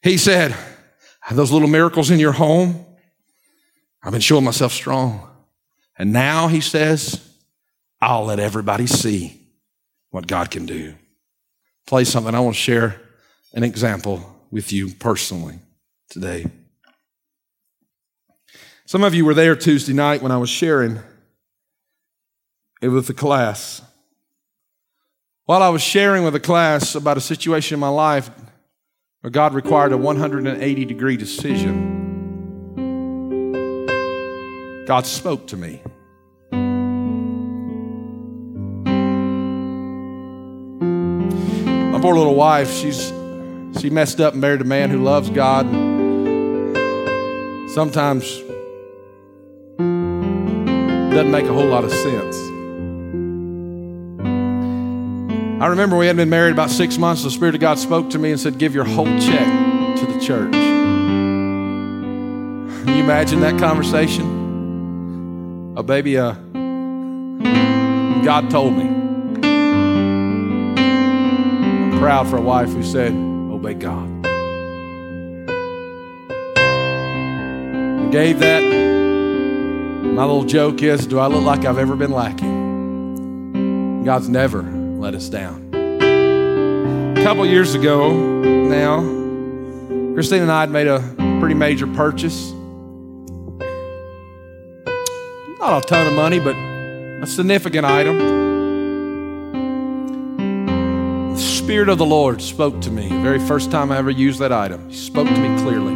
He 0.00 0.16
said, 0.16 0.54
those 1.32 1.50
little 1.50 1.66
miracles 1.66 2.12
in 2.12 2.20
your 2.20 2.30
home, 2.30 2.86
I've 4.00 4.12
been 4.12 4.20
showing 4.20 4.44
myself 4.44 4.70
strong. 4.70 5.28
And 5.98 6.12
now 6.12 6.46
he 6.46 6.60
says, 6.60 7.20
I'll 8.00 8.26
let 8.26 8.38
everybody 8.38 8.86
see 8.86 9.40
what 10.10 10.28
God 10.28 10.52
can 10.52 10.66
do. 10.66 10.94
Play 11.84 12.04
something. 12.04 12.32
I 12.32 12.38
want 12.38 12.54
to 12.54 12.62
share 12.62 13.00
an 13.52 13.64
example 13.64 14.46
with 14.52 14.72
you 14.72 14.94
personally 15.00 15.58
today. 16.10 16.46
Some 18.84 19.02
of 19.02 19.16
you 19.16 19.24
were 19.24 19.34
there 19.34 19.56
Tuesday 19.56 19.94
night 19.94 20.22
when 20.22 20.30
I 20.30 20.38
was 20.38 20.48
sharing 20.48 21.00
it 22.80 22.90
with 22.90 23.08
the 23.08 23.14
class. 23.14 23.82
While 25.46 25.62
I 25.62 25.68
was 25.68 25.80
sharing 25.80 26.24
with 26.24 26.34
a 26.34 26.40
class 26.40 26.96
about 26.96 27.16
a 27.16 27.20
situation 27.20 27.74
in 27.74 27.80
my 27.80 27.86
life 27.86 28.28
where 29.20 29.30
God 29.30 29.54
required 29.54 29.92
a 29.92 29.96
180 29.96 30.84
degree 30.84 31.16
decision, 31.16 32.74
God 34.88 35.06
spoke 35.06 35.46
to 35.46 35.56
me. 35.56 35.80
My 41.92 42.00
poor 42.00 42.16
little 42.16 42.34
wife, 42.34 42.72
she's 42.72 43.12
she 43.80 43.88
messed 43.88 44.20
up 44.20 44.32
and 44.32 44.42
married 44.42 44.62
a 44.62 44.64
man 44.64 44.90
who 44.90 45.00
loves 45.04 45.30
God. 45.30 45.64
Sometimes 47.70 48.26
doesn't 51.14 51.30
make 51.30 51.44
a 51.44 51.52
whole 51.52 51.66
lot 51.66 51.84
of 51.84 51.92
sense. 51.92 52.55
I 55.66 55.68
remember 55.68 55.96
we 55.96 56.06
had 56.06 56.16
been 56.16 56.30
married 56.30 56.52
about 56.52 56.70
six 56.70 56.96
months. 56.96 57.24
The 57.24 57.30
Spirit 57.32 57.56
of 57.56 57.60
God 57.60 57.76
spoke 57.76 58.10
to 58.10 58.20
me 58.20 58.30
and 58.30 58.38
said, 58.38 58.56
Give 58.56 58.72
your 58.72 58.84
whole 58.84 59.18
check 59.18 59.96
to 59.96 60.06
the 60.06 60.20
church. 60.20 60.52
Can 60.52 62.86
you 62.86 63.02
imagine 63.02 63.40
that 63.40 63.58
conversation? 63.58 65.74
Oh, 65.76 65.82
baby, 65.82 66.18
uh, 66.18 66.34
God 68.22 68.48
told 68.48 68.76
me. 68.76 68.84
I'm 71.90 71.98
proud 71.98 72.28
for 72.28 72.36
a 72.36 72.42
wife 72.42 72.68
who 72.68 72.84
said, 72.84 73.12
Obey 73.12 73.74
God. 73.74 74.08
And 77.98 78.12
gave 78.12 78.38
that. 78.38 78.62
My 78.62 80.24
little 80.24 80.44
joke 80.44 80.80
is 80.80 81.08
Do 81.08 81.18
I 81.18 81.26
look 81.26 81.42
like 81.42 81.64
I've 81.64 81.78
ever 81.78 81.96
been 81.96 82.12
lacking? 82.12 84.04
God's 84.04 84.28
never 84.28 84.75
let 85.06 85.14
us 85.14 85.28
down. 85.28 85.70
A 87.16 87.22
couple 87.22 87.46
years 87.46 87.76
ago 87.76 88.12
now, 88.42 89.02
Christine 90.14 90.42
and 90.42 90.50
I 90.50 90.62
had 90.62 90.70
made 90.70 90.88
a 90.88 90.98
pretty 91.38 91.54
major 91.54 91.86
purchase. 91.86 92.50
Not 95.60 95.84
a 95.84 95.86
ton 95.86 96.08
of 96.08 96.14
money, 96.14 96.40
but 96.40 96.56
a 96.56 97.26
significant 97.28 97.86
item. 97.86 98.18
The 101.34 101.40
Spirit 101.40 101.88
of 101.88 101.98
the 101.98 102.06
Lord 102.06 102.42
spoke 102.42 102.80
to 102.80 102.90
me 102.90 103.08
the 103.08 103.20
very 103.20 103.38
first 103.38 103.70
time 103.70 103.92
I 103.92 103.98
ever 103.98 104.10
used 104.10 104.40
that 104.40 104.50
item. 104.50 104.88
He 104.90 104.96
spoke 104.96 105.28
to 105.28 105.38
me 105.40 105.56
clearly. 105.62 105.94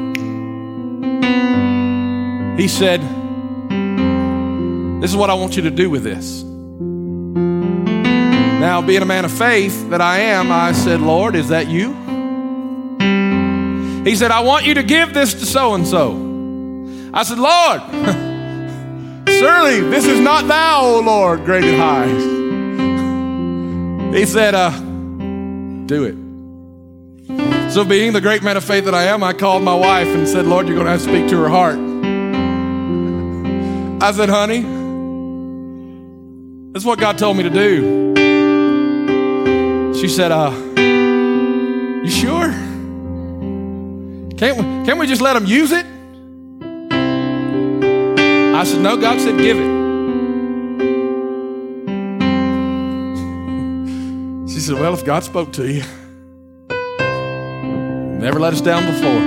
He 2.62 2.68
said, 2.68 3.00
This 5.02 5.10
is 5.10 5.16
what 5.16 5.30
I 5.30 5.34
want 5.34 5.56
you 5.56 5.62
to 5.62 5.70
do 5.72 5.90
with 5.90 6.04
this. 6.04 6.44
Now, 8.60 8.82
being 8.82 9.00
a 9.00 9.06
man 9.06 9.24
of 9.24 9.32
faith 9.32 9.88
that 9.88 10.02
I 10.02 10.18
am, 10.18 10.52
I 10.52 10.72
said, 10.72 11.00
Lord, 11.00 11.34
is 11.34 11.48
that 11.48 11.68
you? 11.68 11.94
He 14.04 14.14
said, 14.14 14.30
I 14.30 14.40
want 14.40 14.66
you 14.66 14.74
to 14.74 14.82
give 14.82 15.14
this 15.14 15.32
to 15.32 15.46
so 15.46 15.72
and 15.72 15.86
so. 15.86 16.10
I 17.14 17.22
said, 17.22 17.38
Lord, 17.38 17.80
surely 19.30 19.80
this 19.88 20.04
is 20.04 20.20
not 20.20 20.46
thou, 20.46 20.82
O 20.82 21.00
Lord, 21.00 21.46
great 21.46 21.64
and 21.64 21.80
high. 21.80 22.08
He 24.18 24.26
said, 24.26 24.54
uh, 24.54 24.72
do 25.86 26.04
it. 26.04 26.16
So, 27.72 27.82
being 27.82 28.12
the 28.12 28.20
great 28.20 28.42
man 28.42 28.58
of 28.58 28.64
faith 28.64 28.84
that 28.84 28.94
I 28.94 29.04
am, 29.04 29.22
I 29.22 29.32
called 29.32 29.62
my 29.62 29.74
wife 29.74 30.08
and 30.08 30.28
said, 30.28 30.44
Lord, 30.44 30.66
you're 30.68 30.76
going 30.76 30.84
to 30.84 30.92
have 30.92 31.02
to 31.02 31.08
speak 31.08 31.30
to 31.30 31.38
her 31.38 31.48
heart. 31.48 31.78
I 34.02 34.12
said, 34.12 34.28
honey, 34.28 34.60
that's 36.72 36.84
what 36.84 36.98
God 36.98 37.16
told 37.16 37.38
me 37.38 37.44
to 37.44 37.50
do. 37.50 38.09
She 40.00 40.08
said, 40.08 40.32
uh, 40.32 40.50
you 42.02 42.08
sure? 42.08 42.50
Can't 44.38 44.56
we, 44.56 44.62
can't 44.86 44.98
we 44.98 45.06
just 45.06 45.20
let 45.20 45.34
them 45.34 45.44
use 45.44 45.72
it? 45.72 45.84
I 48.56 48.64
said, 48.64 48.80
no, 48.80 48.96
God 48.96 49.20
said, 49.20 49.38
give 49.38 49.58
it. 49.58 49.80
She 54.48 54.60
said, 54.60 54.76
well, 54.76 54.94
if 54.94 55.04
God 55.04 55.22
spoke 55.22 55.52
to 55.52 55.70
you, 55.70 55.82
never 58.18 58.40
let 58.40 58.54
us 58.54 58.62
down 58.62 58.86
before. 58.86 59.20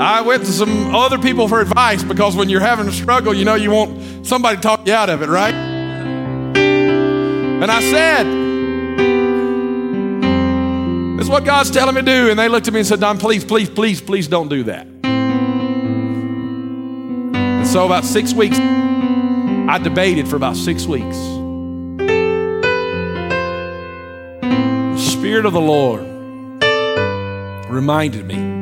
I 0.00 0.22
went 0.22 0.46
to 0.46 0.52
some 0.52 0.94
other 0.94 1.18
people 1.18 1.48
for 1.48 1.60
advice 1.60 2.02
because 2.02 2.34
when 2.34 2.48
you're 2.48 2.60
having 2.60 2.88
a 2.88 2.92
struggle, 2.92 3.34
you 3.34 3.44
know 3.44 3.56
you 3.56 3.72
want 3.72 4.26
somebody 4.26 4.56
to 4.56 4.62
talk 4.62 4.86
you 4.86 4.94
out 4.94 5.10
of 5.10 5.20
it, 5.20 5.28
right? 5.28 5.52
And 6.54 7.70
I 7.70 7.82
said, 7.82 8.39
what 11.30 11.44
God's 11.44 11.70
telling 11.70 11.94
me 11.94 12.00
to 12.02 12.06
do. 12.06 12.30
And 12.30 12.38
they 12.38 12.48
looked 12.48 12.66
at 12.68 12.74
me 12.74 12.80
and 12.80 12.86
said, 12.86 13.00
Don, 13.00 13.18
please, 13.18 13.44
please, 13.44 13.70
please, 13.70 14.00
please 14.00 14.28
don't 14.28 14.48
do 14.48 14.64
that. 14.64 14.86
And 17.34 17.66
so, 17.66 17.86
about 17.86 18.04
six 18.04 18.34
weeks, 18.34 18.58
I 18.58 19.78
debated 19.78 20.28
for 20.28 20.36
about 20.36 20.56
six 20.56 20.86
weeks. 20.86 21.16
The 24.90 24.98
Spirit 24.98 25.46
of 25.46 25.52
the 25.52 25.60
Lord 25.60 26.02
reminded 27.70 28.26
me 28.26 28.60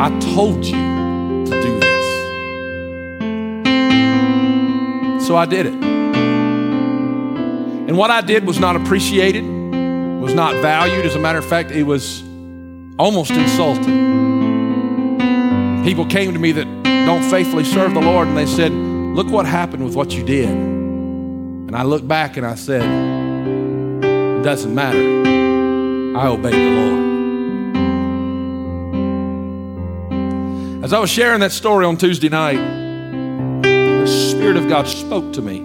I 0.00 0.08
told 0.34 0.64
you 0.64 0.72
to 0.72 1.62
do 1.62 1.80
this. 1.80 2.06
So 5.26 5.36
I 5.36 5.44
did 5.44 5.66
it. 5.66 5.74
And 7.88 7.98
what 7.98 8.10
I 8.10 8.22
did 8.22 8.46
was 8.46 8.58
not 8.58 8.76
appreciated, 8.76 9.44
was 10.20 10.34
not 10.34 10.54
valued. 10.56 11.06
As 11.06 11.14
a 11.16 11.18
matter 11.18 11.38
of 11.38 11.46
fact, 11.46 11.70
it 11.70 11.84
was 11.84 12.22
almost 12.98 13.30
insulting. 13.30 14.10
People 15.84 16.04
came 16.04 16.32
to 16.34 16.38
me 16.38 16.52
that 16.52 16.66
don't 16.84 17.22
faithfully 17.30 17.64
serve 17.64 17.94
the 17.94 18.00
Lord 18.00 18.28
and 18.28 18.36
they 18.36 18.46
said, 18.46 18.70
Look 18.70 19.28
what 19.28 19.46
happened 19.46 19.84
with 19.84 19.96
what 19.96 20.12
you 20.12 20.22
did. 20.22 20.48
And 20.48 21.74
I 21.74 21.82
looked 21.82 22.06
back 22.06 22.36
and 22.36 22.46
I 22.46 22.54
said, 22.54 22.82
It 22.82 24.42
doesn't 24.42 24.74
matter. 24.74 24.98
I 26.16 26.26
obeyed 26.26 26.52
the 26.52 26.70
Lord. 26.70 27.10
As 30.84 30.92
I 30.92 30.98
was 30.98 31.10
sharing 31.10 31.40
that 31.40 31.52
story 31.52 31.86
on 31.86 31.96
Tuesday 31.96 32.28
night, 32.28 32.58
the 33.62 34.06
Spirit 34.06 34.56
of 34.56 34.68
God 34.68 34.86
spoke 34.86 35.32
to 35.34 35.42
me. 35.42 35.58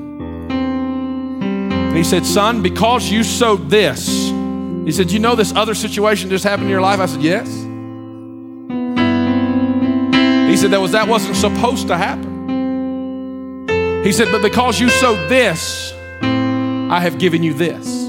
And 1.95 1.97
He 1.97 2.03
said, 2.03 2.25
Son, 2.25 2.61
because 2.61 3.11
you 3.11 3.23
sowed 3.23 3.69
this, 3.69 4.31
He 4.85 4.91
said, 4.91 5.11
You 5.11 5.17
know 5.19 5.35
this 5.35 5.51
other 5.53 5.73
situation 5.73 6.29
just 6.29 6.43
happened 6.43 6.65
in 6.65 6.69
your 6.69 6.81
life? 6.81 6.99
I 6.99 7.07
said, 7.07 7.23
Yes. 7.23 7.47
He 10.47 10.57
said, 10.57 10.71
That, 10.71 10.79
was, 10.79 10.91
that 10.91 11.07
wasn't 11.07 11.35
supposed 11.35 11.87
to 11.87 11.97
happen. 11.97 12.33
He 14.03 14.11
said, 14.11 14.31
But 14.31 14.43
because 14.43 14.79
you 14.79 14.89
sowed 14.89 15.27
this, 15.27 15.91
I 16.21 16.99
have 17.01 17.17
given 17.17 17.41
you 17.41 17.55
this. 17.55 18.05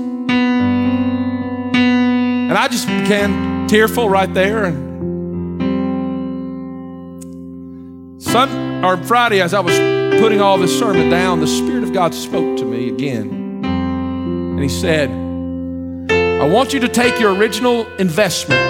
And 2.49 2.53
I 2.53 2.69
just 2.69 2.87
began 2.87 3.67
tearful 3.67 4.09
right 4.09 4.33
there 4.33 4.67
and 4.67 4.87
Sun, 8.23 8.85
or 8.85 8.99
Friday, 8.99 9.41
as 9.41 9.55
I 9.55 9.61
was 9.61 9.79
putting 10.21 10.43
all 10.43 10.59
this 10.59 10.79
sermon 10.79 11.09
down, 11.09 11.41
the 11.41 11.47
Spirit 11.47 11.83
of 11.85 11.95
God 11.95 12.13
spoke 12.15 12.59
to 12.59 12.65
me 12.67 12.89
again. 12.89 13.65
And 13.65 14.61
He 14.61 14.69
said, 14.69 15.26
I 16.47 16.49
want 16.49 16.73
you 16.73 16.79
to 16.79 16.89
take 16.89 17.19
your 17.19 17.35
original 17.35 17.93
investment 17.97 18.61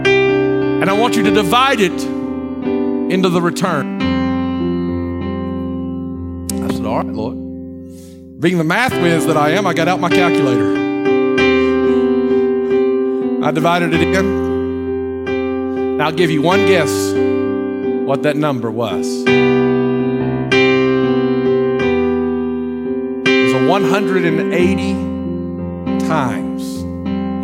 and 0.00 0.88
I 0.88 0.94
want 0.94 1.14
you 1.14 1.22
to 1.24 1.30
divide 1.30 1.78
it 1.78 1.92
into 1.92 3.28
the 3.28 3.42
return. 3.42 4.00
I 6.50 6.72
said, 6.72 6.86
All 6.86 6.96
right, 6.96 7.06
Lord. 7.06 7.36
Being 8.40 8.56
the 8.56 8.64
math 8.64 8.94
whiz 8.94 9.26
that 9.26 9.36
I 9.36 9.50
am, 9.50 9.66
I 9.66 9.74
got 9.74 9.88
out 9.88 10.00
my 10.00 10.08
calculator. 10.08 10.72
I 13.44 13.50
divided 13.50 13.92
it 13.92 14.00
in. 14.00 16.00
I'll 16.00 16.12
give 16.12 16.30
you 16.30 16.40
one 16.40 16.64
guess 16.64 17.12
what 18.06 18.22
that 18.22 18.38
number 18.38 18.70
was. 18.70 19.06
It 23.26 23.44
was 23.44 23.52
a 23.52 23.68
180 23.68 25.09
times 26.10 26.82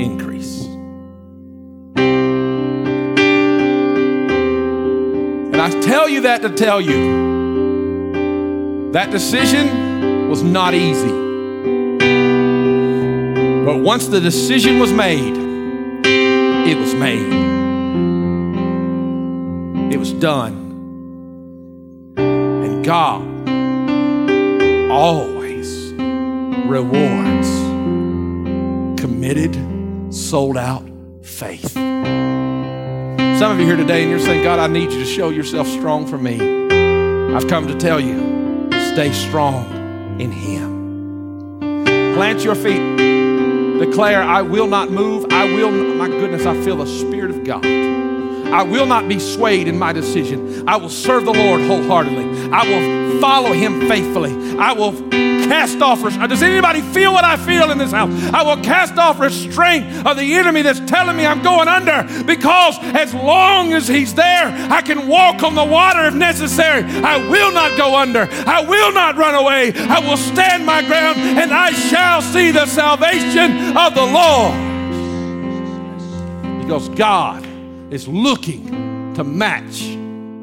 increase. 0.02 0.64
And 5.54 5.56
I 5.56 5.70
tell 5.82 6.08
you 6.08 6.22
that 6.22 6.42
to 6.42 6.50
tell 6.50 6.80
you 6.80 8.10
that 8.90 9.12
decision 9.12 10.28
was 10.28 10.42
not 10.42 10.74
easy. 10.74 11.12
But 13.64 13.78
once 13.78 14.08
the 14.08 14.20
decision 14.20 14.80
was 14.80 14.92
made, 14.92 15.36
it 16.04 16.76
was 16.76 16.92
made 16.92 17.46
It 19.92 19.98
was 19.98 20.12
done. 20.12 20.54
And 22.16 22.84
God 22.84 23.22
always 24.90 25.92
rewards 26.66 27.65
committed, 29.16 29.56
sold 30.14 30.58
out 30.58 30.86
faith. 31.22 31.72
Some 31.72 33.50
of 33.50 33.58
you 33.58 33.64
here 33.64 33.76
today 33.76 34.02
and 34.02 34.10
you're 34.10 34.20
saying, 34.20 34.42
God, 34.42 34.58
I 34.58 34.66
need 34.66 34.92
you 34.92 34.98
to 34.98 35.06
show 35.06 35.30
yourself 35.30 35.66
strong 35.68 36.06
for 36.06 36.18
me. 36.18 36.34
I've 37.34 37.48
come 37.48 37.66
to 37.66 37.74
tell 37.78 37.98
you, 37.98 38.68
stay 38.92 39.10
strong 39.12 40.20
in 40.20 40.30
Him. 40.30 41.86
Plant 42.14 42.44
your 42.44 42.54
feet. 42.54 42.98
Declare, 43.78 44.22
I 44.22 44.42
will 44.42 44.66
not 44.66 44.90
move. 44.90 45.24
I 45.30 45.46
will, 45.46 45.70
my 45.70 46.08
goodness, 46.08 46.44
I 46.44 46.62
feel 46.62 46.76
the 46.76 46.86
Spirit 46.86 47.30
of 47.30 47.42
God. 47.42 47.64
I 47.64 48.64
will 48.64 48.84
not 48.84 49.08
be 49.08 49.18
swayed 49.18 49.66
in 49.66 49.78
my 49.78 49.94
decision. 49.94 50.68
I 50.68 50.76
will 50.76 50.90
serve 50.90 51.24
the 51.24 51.32
Lord 51.32 51.62
wholeheartedly. 51.62 52.52
I 52.52 52.64
will 52.68 53.18
follow 53.22 53.54
Him 53.54 53.88
faithfully. 53.88 54.58
I 54.58 54.74
will 54.74 54.92
cast 55.48 55.80
off. 55.80 56.02
Does 56.28 56.42
anybody 56.42 56.80
feel 56.80 57.12
what 57.12 57.24
I 57.24 57.36
feel 57.36 57.70
in 57.70 57.78
this 57.78 57.92
house? 57.92 58.10
I 58.32 58.42
will 58.42 58.62
cast 58.62 58.96
off 58.96 59.18
restraint 59.20 60.06
of 60.06 60.16
the 60.16 60.34
enemy 60.34 60.62
that's 60.62 60.80
telling 60.80 61.16
me 61.16 61.26
I'm 61.26 61.42
going 61.42 61.68
under 61.68 62.02
because 62.24 62.78
as 62.80 63.14
long 63.14 63.72
as 63.72 63.88
He's 63.88 64.14
there, 64.14 64.46
I 64.70 64.82
can 64.82 65.08
walk 65.08 65.42
on 65.42 65.54
the 65.54 65.64
water 65.64 66.06
if 66.06 66.14
necessary. 66.14 66.82
I 66.84 67.16
will 67.28 67.52
not 67.52 67.76
go 67.76 67.96
under. 67.96 68.28
I 68.30 68.60
will 68.62 68.92
not 68.92 69.16
run 69.16 69.34
away. 69.34 69.72
I 69.74 70.00
will 70.00 70.16
stand 70.16 70.66
my 70.66 70.82
ground 70.82 71.18
and 71.18 71.52
I 71.52 71.70
shall 71.72 72.22
see 72.22 72.50
the 72.50 72.66
salvation 72.66 73.76
of 73.76 73.94
the 73.94 74.04
Lord. 74.04 74.66
Because 76.62 76.88
God 76.90 77.46
is 77.92 78.08
looking 78.08 79.14
to 79.14 79.24
match 79.24 79.82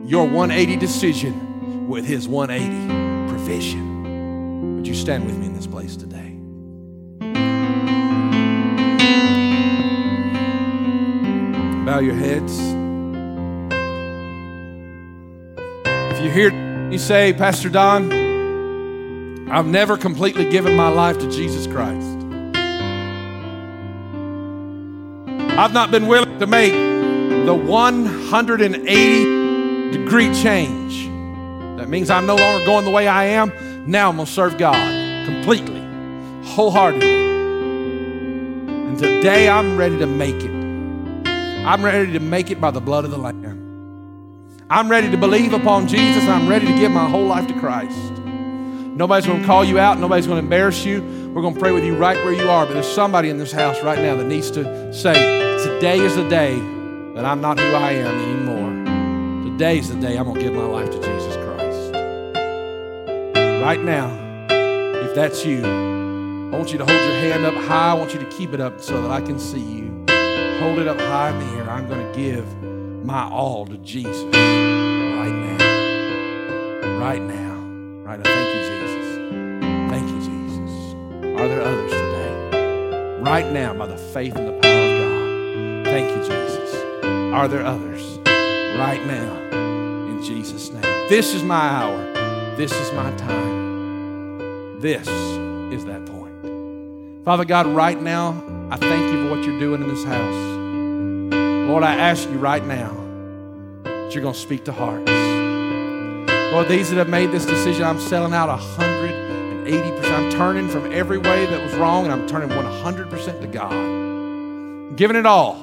your 0.06 0.26
180 0.26 0.78
decision 0.78 1.88
with 1.88 2.06
his 2.06 2.28
180 2.28 3.30
provision. 3.30 3.93
Would 4.84 4.89
you 4.89 4.96
stand 4.96 5.26
with 5.26 5.38
me 5.38 5.46
in 5.46 5.54
this 5.54 5.65
place 5.65 5.96
today? 5.96 6.32
Bow 11.86 12.00
your 12.00 12.15
heads. 12.15 12.60
If 16.13 16.22
you 16.22 16.30
hear 16.32 16.52
me 16.52 16.98
say, 16.98 17.32
Pastor 17.32 17.69
Don, 17.69 18.12
I've 19.50 19.67
never 19.67 19.96
completely 19.96 20.50
given 20.50 20.76
my 20.76 20.89
life 20.89 21.17
to 21.19 21.32
Jesus 21.32 21.65
Christ. 21.65 22.17
I've 25.58 25.72
not 25.72 25.91
been 25.91 26.08
willing 26.08 26.39
to 26.39 26.46
make 26.46 26.74
the 27.46 27.56
180 27.56 29.91
degree 29.98 30.34
change. 30.43 31.08
That 31.78 31.88
means 31.88 32.10
I'm 32.10 32.26
no 32.26 32.36
longer 32.36 32.65
going 32.65 32.84
the 32.84 32.91
way 32.91 33.08
I 33.08 33.28
am. 33.28 33.54
Now 33.86 34.10
I'm 34.10 34.15
going 34.15 34.26
to 34.26 34.32
serve 34.32 34.58
God 34.58 35.26
completely, 35.26 35.82
wholeheartedly. 36.43 37.15
And 38.65 38.98
today 38.98 39.50
I'm 39.50 39.76
ready 39.76 39.98
to 40.00 40.08
make 40.08 40.41
it. 40.41 40.52
I'm 41.65 41.84
ready 41.84 42.13
to 42.13 42.19
make 42.22 42.50
it 42.50 42.62
by 42.62 42.72
the 42.72 42.80
blood 42.80 43.04
of 43.04 43.12
the 43.12 43.17
Lamb. 43.17 44.63
I'm 44.69 44.89
ready 44.89 45.12
to 45.12 45.17
believe 45.17 45.52
upon 45.52 45.89
Jesus. 45.89 46.24
I'm 46.24 46.48
ready 46.48 46.65
to 46.65 46.74
give 46.74 46.91
my 46.91 47.10
whole 47.10 47.26
life 47.26 47.48
to 47.48 47.60
Christ. 47.60 48.13
Nobody's 48.96 49.28
going 49.28 49.41
to 49.41 49.46
call 49.46 49.65
you 49.65 49.80
out. 49.80 50.00
Nobody's 50.00 50.28
going 50.28 50.39
to 50.39 50.43
embarrass 50.43 50.86
you. 50.86 51.02
We're 51.34 51.41
going 51.41 51.56
to 51.56 51.60
pray 51.60 51.74
with 51.74 51.84
you 51.84 51.98
right 51.98 52.15
where 52.24 52.34
you 52.34 52.50
are. 52.50 52.65
But 52.65 52.76
there's 52.76 52.88
somebody 52.88 53.30
in 53.30 53.38
this 53.38 53.52
house 53.52 53.82
right 53.84 54.00
now 54.00 54.15
that 54.15 54.26
needs 54.26 54.50
to 54.52 54.93
say, 54.93 55.13
Today 55.65 56.00
is 56.00 56.15
the 56.15 56.30
day 56.30 56.56
that 57.15 57.26
I'm 57.26 57.41
not 57.41 57.60
who 57.60 57.65
I 57.65 57.91
am 57.91 58.15
anymore. 58.15 59.52
Today's 59.52 59.89
the 59.89 60.00
day 60.00 60.17
I'm 60.17 60.24
going 60.24 60.36
to 60.36 60.41
give 60.41 60.54
my 60.54 60.65
life 60.65 60.89
to 60.89 60.98
Jesus. 60.98 61.33
Right 63.63 63.82
now, 63.82 64.10
if 64.49 65.15
that's 65.15 65.45
you, 65.45 65.63
I 65.63 66.58
want 66.58 66.73
you 66.73 66.78
to 66.80 66.86
hold 66.86 66.99
your 66.99 67.15
hand 67.21 67.45
up 67.45 67.54
high. 67.54 67.91
I 67.91 67.93
want 67.93 68.13
you 68.13 68.19
to 68.19 68.26
keep 68.26 68.54
it 68.54 68.60
up 68.60 68.82
so 68.82 69.02
that 69.02 69.10
I 69.10 69.21
can 69.21 69.39
see 69.39 69.62
you. 69.62 70.06
Hold 70.60 70.80
it 70.80 70.88
up 70.89 70.99
high 70.99 71.30
in 71.30 71.39
the 71.39 71.45
air. 71.56 71.69
I'm 71.69 71.88
going 71.88 72.06
to 72.06 72.13
give 72.13 72.45
my 73.06 73.23
all 73.23 73.65
to 73.67 73.78
Jesus 73.78 74.26
right 74.26 75.32
now. 75.32 75.58
Right 76.99 77.21
now. 77.21 77.56
Right 78.04 78.19
now. 78.19 78.23
Thank 78.26 78.49
you, 78.54 78.62
Jesus. 78.69 79.08
Thank 79.89 80.10
you, 80.10 80.19
Jesus. 80.19 81.39
Are 81.39 81.47
there 81.47 81.62
others 81.62 81.89
today? 81.89 83.21
Right 83.21 83.49
now, 83.54 83.73
by 83.76 83.86
the 83.88 83.97
faith 83.97 84.36
and 84.36 84.45
the 84.45 84.60
power 84.60 84.73
of 84.73 85.86
God. 85.86 85.86
Thank 85.86 86.10
you, 86.10 86.21
Jesus. 86.21 86.76
Are 87.34 87.47
there 87.47 87.65
others? 87.65 88.17
Right 88.78 89.02
now, 89.08 89.38
in 90.10 90.21
Jesus' 90.21 90.69
name. 90.69 90.82
This 91.08 91.34
is 91.34 91.43
my 91.43 91.62
hour. 91.62 92.12
This 92.58 92.72
is 92.72 92.94
my 92.94 93.12
time. 93.16 94.80
This 94.80 95.08
is 95.08 95.86
that 95.86 96.06
point. 96.06 97.26
Father 97.26 97.46
God, 97.46 97.66
right 97.66 98.00
now, 98.00 98.30
I 98.70 98.78
thank 98.78 99.12
you 99.12 99.24
for 99.24 99.36
what 99.36 99.44
you're 99.44 99.60
doing 99.60 99.82
in 99.82 99.88
this 99.88 100.04
house. 100.04 101.68
Lord, 101.68 101.84
I 101.84 101.96
ask 101.96 102.30
you 102.30 102.38
right 102.38 102.63
now 102.63 102.94
that 103.86 104.13
you're 104.13 104.22
going 104.22 104.36
to 104.36 104.39
speak 104.39 104.66
to 104.66 104.72
hearts. 104.72 105.10
Lord, 106.54 106.68
these 106.68 106.92
that 106.92 106.98
have 106.98 107.10
made 107.10 107.32
this 107.32 107.44
decision, 107.48 107.86
I'm 107.86 108.00
selling 108.00 108.36
out 108.36 108.50
180%. 108.50 110.04
I'm 110.13 110.32
turning 110.32 110.70
from 110.70 110.94
every 110.94 111.18
way 111.18 111.48
that 111.48 111.63
was 111.63 111.74
wrong 111.74 112.04
and 112.04 112.13
I'm 112.13 112.28
turning 112.28 112.50
100% 112.50 113.42
to 113.42 113.48
God. 113.48 113.74
I'm 113.74 114.96
giving 114.96 115.18
it 115.18 115.26
all. 115.26 115.56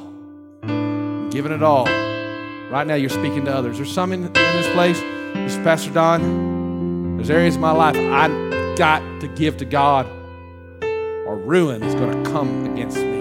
I'm 0.64 1.30
giving 1.30 1.52
it 1.52 1.62
all. 1.62 1.84
Right 1.84 2.84
now, 2.84 2.94
you're 2.94 3.10
speaking 3.10 3.44
to 3.44 3.54
others. 3.54 3.76
There's 3.76 3.92
some 3.92 4.12
in, 4.12 4.24
in 4.24 4.32
this 4.32 4.72
place. 4.72 4.98
This 5.34 5.56
is 5.56 5.58
Pastor 5.62 5.92
Don. 5.92 6.49
There's 7.20 7.28
areas 7.28 7.56
of 7.56 7.60
my 7.60 7.72
life 7.72 7.96
I've 7.96 8.78
got 8.78 9.02
to 9.20 9.28
give 9.28 9.58
to 9.58 9.66
God 9.66 10.06
or 11.26 11.36
ruin 11.36 11.82
is 11.82 11.94
going 11.94 12.24
to 12.24 12.30
come 12.30 12.64
against 12.72 12.96
me. 12.96 13.20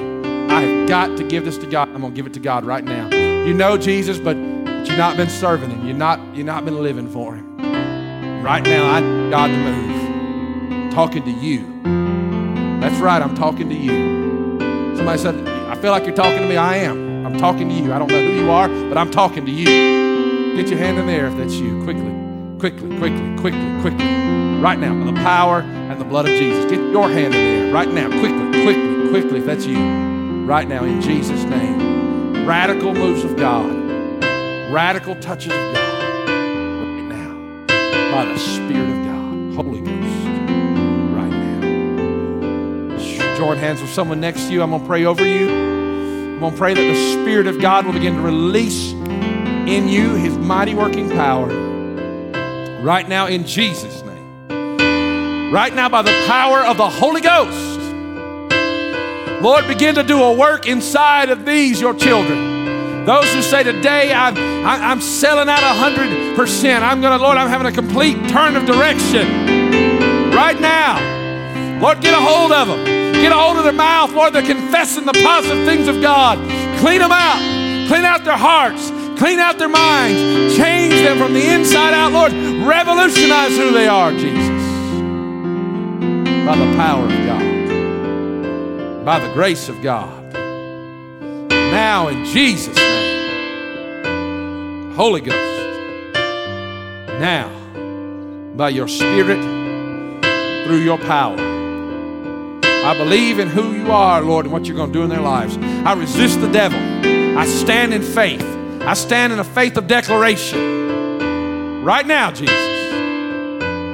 I've 0.49 0.87
got 0.87 1.17
to 1.17 1.27
give 1.27 1.43
this 1.43 1.57
to 1.57 1.69
God. 1.69 1.89
I'm 1.89 1.99
going 1.99 2.13
to 2.13 2.15
give 2.15 2.25
it 2.25 2.33
to 2.35 2.39
God 2.39 2.63
right 2.63 2.81
now. 2.81 3.09
You 3.45 3.53
know 3.53 3.77
Jesus, 3.77 4.17
but, 4.17 4.35
but 4.63 4.87
you've 4.87 4.97
not 4.97 5.17
been 5.17 5.27
serving 5.27 5.69
Him. 5.69 5.85
You're 5.85 5.97
not, 5.97 6.17
you've 6.33 6.45
not 6.45 6.63
been 6.63 6.81
living 6.81 7.11
for 7.11 7.35
Him. 7.35 7.57
Right 8.41 8.63
now, 8.63 8.89
I 8.89 9.01
God 9.29 9.47
to 9.47 9.57
move. 9.57 10.71
I'm 10.71 10.89
talking 10.91 11.23
to 11.23 11.31
you. 11.31 11.81
That's 12.79 13.01
right, 13.01 13.21
I'm 13.21 13.35
talking 13.35 13.67
to 13.67 13.75
you. 13.75 14.95
Somebody 14.95 15.19
said, 15.19 15.45
I 15.67 15.75
feel 15.75 15.91
like 15.91 16.05
you're 16.05 16.15
talking 16.15 16.39
to 16.39 16.47
me. 16.47 16.55
I 16.55 16.77
am. 16.77 17.25
I'm 17.25 17.37
talking 17.37 17.67
to 17.67 17.75
you. 17.75 17.91
I 17.91 17.99
don't 17.99 18.09
know 18.09 18.25
who 18.25 18.31
you 18.31 18.49
are, 18.49 18.69
but 18.69 18.97
I'm 18.97 19.11
talking 19.11 19.45
to 19.45 19.51
you. 19.51 20.55
Get 20.55 20.69
your 20.69 20.79
hand 20.79 20.97
in 20.99 21.07
the 21.07 21.11
air 21.11 21.27
if 21.27 21.35
that's 21.35 21.55
you. 21.55 21.83
Quickly, 21.83 22.18
quickly, 22.59 22.97
quickly, 22.97 23.37
quickly, 23.37 23.81
quickly. 23.81 24.05
Right 24.59 24.77
now, 24.77 24.93
by 24.93 25.05
the 25.11 25.19
power 25.23 25.61
and 25.61 25.99
the 25.99 26.03
blood 26.03 26.27
of 26.27 26.35
Jesus. 26.35 26.69
Get 26.69 26.81
your 26.91 27.09
hand 27.09 27.27
in 27.27 27.31
the 27.31 27.37
air 27.37 27.73
right 27.73 27.89
now, 27.89 28.09
quickly, 28.09 28.63
quickly, 28.63 29.07
quickly, 29.09 29.39
if 29.39 29.45
that's 29.45 29.65
you. 29.65 29.79
Right 30.45 30.67
now, 30.67 30.83
in 30.83 30.99
Jesus' 30.99 31.45
name. 31.45 32.45
Radical 32.45 32.93
moves 32.93 33.23
of 33.23 33.37
God, 33.37 33.71
radical 34.73 35.15
touches 35.15 35.53
of 35.53 35.73
God. 35.73 36.27
Right 36.27 37.03
now, 37.03 37.33
by 38.11 38.25
the 38.25 38.37
Spirit 38.37 38.89
of 38.89 39.05
God, 39.05 39.53
Holy 39.55 39.79
Ghost. 39.79 40.27
Right 41.15 41.29
now. 41.29 41.61
Join 43.37 43.55
hands 43.57 43.79
with 43.81 43.91
someone 43.91 44.19
next 44.19 44.47
to 44.47 44.53
you. 44.53 44.61
I'm 44.61 44.71
going 44.71 44.81
to 44.81 44.87
pray 44.87 45.05
over 45.05 45.25
you. 45.25 45.49
I'm 45.49 46.39
going 46.39 46.51
to 46.51 46.57
pray 46.57 46.73
that 46.73 46.81
the 46.81 47.13
Spirit 47.13 47.47
of 47.47 47.61
God 47.61 47.85
will 47.85 47.93
begin 47.93 48.15
to 48.15 48.21
release 48.21 48.91
in 48.91 49.87
you 49.87 50.15
His 50.15 50.37
mighty 50.37 50.73
working 50.73 51.09
power. 51.11 51.68
Right 52.81 53.07
now, 53.07 53.27
in 53.27 53.45
Jesus' 53.45 54.01
name 54.01 54.09
right 55.51 55.73
now 55.73 55.89
by 55.89 56.03
the 56.03 56.25
power 56.27 56.59
of 56.59 56.77
the 56.77 56.89
Holy 56.89 57.21
Ghost. 57.21 57.79
Lord, 59.41 59.67
begin 59.67 59.95
to 59.95 60.03
do 60.03 60.21
a 60.21 60.33
work 60.33 60.67
inside 60.67 61.29
of 61.29 61.45
these, 61.45 61.81
your 61.81 61.95
children. 61.95 63.05
Those 63.05 63.33
who 63.33 63.41
say, 63.41 63.63
Today 63.63 64.13
I'm, 64.13 64.37
I, 64.37 64.91
I'm 64.91 65.01
selling 65.01 65.49
out 65.49 65.59
100%. 65.59 66.81
I'm 66.81 67.01
going 67.01 67.17
to, 67.17 67.23
Lord, 67.23 67.37
I'm 67.37 67.47
having 67.47 67.67
a 67.67 67.71
complete 67.71 68.29
turn 68.29 68.55
of 68.55 68.65
direction. 68.65 69.27
Right 70.31 70.59
now, 70.59 70.99
Lord, 71.81 72.01
get 72.01 72.13
a 72.13 72.21
hold 72.21 72.51
of 72.51 72.67
them. 72.67 72.85
Get 73.13 73.31
a 73.31 73.35
hold 73.35 73.57
of 73.57 73.63
their 73.63 73.73
mouth, 73.73 74.11
Lord. 74.11 74.33
They're 74.33 74.43
confessing 74.43 75.05
the 75.05 75.13
positive 75.13 75.65
things 75.65 75.87
of 75.87 76.01
God. 76.01 76.37
Clean 76.79 76.99
them 76.99 77.11
out. 77.11 77.39
Clean 77.87 78.05
out 78.05 78.23
their 78.23 78.37
hearts. 78.37 78.91
Clean 79.19 79.37
out 79.37 79.59
their 79.59 79.69
minds. 79.69 80.57
Change 80.57 80.93
them 80.93 81.17
from 81.19 81.33
the 81.33 81.53
inside 81.53 81.93
out, 81.93 82.11
Lord. 82.11 82.33
Revolutionize 82.65 83.55
who 83.55 83.71
they 83.71 83.87
are, 83.87 84.11
Jesus 84.11 84.59
by 86.49 86.55
the 86.55 86.75
power 86.77 87.05
of 87.05 87.11
God, 87.27 87.45
by 89.05 89.19
the 89.19 89.31
grace 89.35 89.69
of 89.69 89.79
God. 89.83 90.33
Now, 91.51 92.07
in 92.07 92.25
Jesus' 92.25 92.75
name, 92.75 93.21
Holy 94.95 95.21
Ghost, 95.21 95.37
now, 97.19 97.51
by 98.55 98.69
your 98.69 98.87
Spirit, 98.87 99.43
through 100.65 100.79
your 100.79 100.97
power, 100.97 101.37
I 102.63 102.97
believe 102.97 103.37
in 103.37 103.47
who 103.47 103.73
you 103.73 103.91
are, 103.91 104.23
Lord, 104.23 104.47
and 104.47 104.51
what 104.51 104.65
you're 104.65 104.75
going 104.75 104.91
to 104.91 104.97
do 104.97 105.03
in 105.03 105.09
their 105.09 105.21
lives. 105.21 105.55
I 105.85 105.93
resist 105.93 106.41
the 106.41 106.51
devil. 106.51 106.79
I 107.37 107.45
stand 107.45 107.93
in 107.93 108.01
faith. 108.01 108.41
I 108.81 108.93
stand 108.93 109.33
in 109.33 109.39
a 109.39 109.43
faith 109.43 109.77
of 109.77 109.87
declaration. 109.87 111.83
Right 111.83 112.05
now, 112.05 112.31
Jesus, 112.31 112.93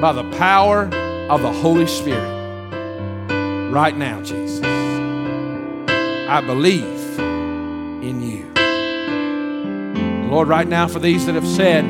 by 0.01 0.13
the 0.13 0.29
power 0.37 0.83
of 1.29 1.41
the 1.41 1.51
Holy 1.51 1.87
Spirit 1.87 2.35
right 3.75 3.97
now, 3.97 4.21
Jesus. 4.21 4.63
I 6.29 6.41
believe 6.41 7.19
in 7.19 8.21
you. 8.21 8.49
Lord, 10.29 10.47
right 10.47 10.67
now, 10.67 10.87
for 10.87 10.99
these 10.99 11.25
that 11.25 11.35
have 11.35 11.45
said, 11.45 11.83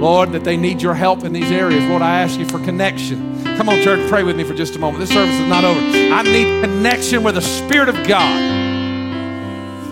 Lord, 0.00 0.30
that 0.30 0.44
they 0.44 0.56
need 0.56 0.80
your 0.80 0.94
help 0.94 1.24
in 1.24 1.32
these 1.32 1.50
areas, 1.50 1.84
Lord, 1.86 2.02
I 2.02 2.20
ask 2.20 2.38
you 2.38 2.46
for 2.46 2.60
connection. 2.60 3.42
Come 3.56 3.68
on, 3.68 3.82
church, 3.82 4.08
pray 4.08 4.22
with 4.22 4.36
me 4.36 4.44
for 4.44 4.54
just 4.54 4.76
a 4.76 4.78
moment. 4.78 5.00
This 5.00 5.10
service 5.10 5.34
is 5.34 5.48
not 5.48 5.64
over. 5.64 5.80
I 5.80 6.22
need 6.22 6.62
connection 6.62 7.24
with 7.24 7.34
the 7.34 7.42
Spirit 7.42 7.88
of 7.88 8.06
God. 8.06 8.40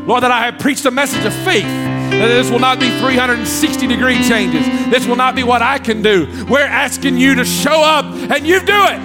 Lord, 0.07 0.23
that 0.23 0.31
I 0.31 0.45
have 0.47 0.61
preached 0.61 0.85
a 0.85 0.93
message 0.93 1.25
of 1.25 1.35
faith. 1.45 1.65
This 2.21 2.51
will 2.51 2.59
not 2.59 2.79
be 2.81 2.89
360 2.99 3.87
degree 3.87 4.23
changes. 4.29 4.67
This 4.91 5.07
will 5.07 5.17
not 5.17 5.35
be 5.35 5.43
what 5.43 5.63
I 5.63 5.79
can 5.79 6.03
do. 6.03 6.27
We're 6.49 6.61
asking 6.61 7.17
you 7.17 7.35
to 7.37 7.45
show 7.45 7.83
up 7.83 8.05
and 8.05 8.47
you 8.47 8.61
do 8.61 8.87
it. 8.87 9.01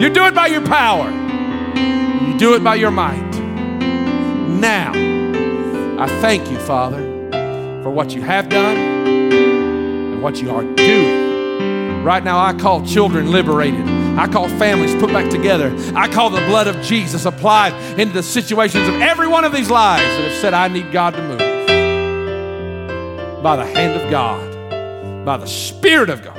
You 0.00 0.10
do 0.10 0.24
it 0.26 0.34
by 0.34 0.48
your 0.48 0.66
power. 0.66 1.10
You 1.10 2.38
do 2.38 2.54
it 2.54 2.64
by 2.64 2.74
your 2.74 2.90
might. 2.90 3.30
Now, 4.60 4.92
I 6.00 6.06
thank 6.20 6.50
you, 6.50 6.58
Father, 6.58 7.02
for 7.82 7.90
what 7.90 8.14
you 8.14 8.22
have 8.22 8.48
done 8.48 8.76
and 8.76 10.22
what 10.22 10.40
you 10.42 10.50
are 10.50 10.64
doing. 10.64 12.02
Right 12.02 12.24
now, 12.24 12.38
I 12.38 12.52
call 12.52 12.84
children 12.84 13.30
liberated. 13.30 14.01
I 14.18 14.28
call 14.28 14.48
families 14.48 14.94
put 14.96 15.10
back 15.10 15.30
together. 15.30 15.74
I 15.94 16.06
call 16.06 16.28
the 16.28 16.40
blood 16.42 16.66
of 16.66 16.80
Jesus 16.82 17.24
applied 17.24 17.72
into 17.98 18.12
the 18.12 18.22
situations 18.22 18.86
of 18.86 19.00
every 19.00 19.26
one 19.26 19.44
of 19.44 19.52
these 19.52 19.70
lives 19.70 20.04
that 20.04 20.30
have 20.30 20.40
said, 20.40 20.52
I 20.54 20.68
need 20.68 20.92
God 20.92 21.14
to 21.14 21.22
move. 21.22 21.38
By 23.42 23.56
the 23.56 23.64
hand 23.64 24.00
of 24.00 24.10
God, 24.10 25.24
by 25.24 25.38
the 25.38 25.46
Spirit 25.46 26.10
of 26.10 26.22
God. 26.22 26.38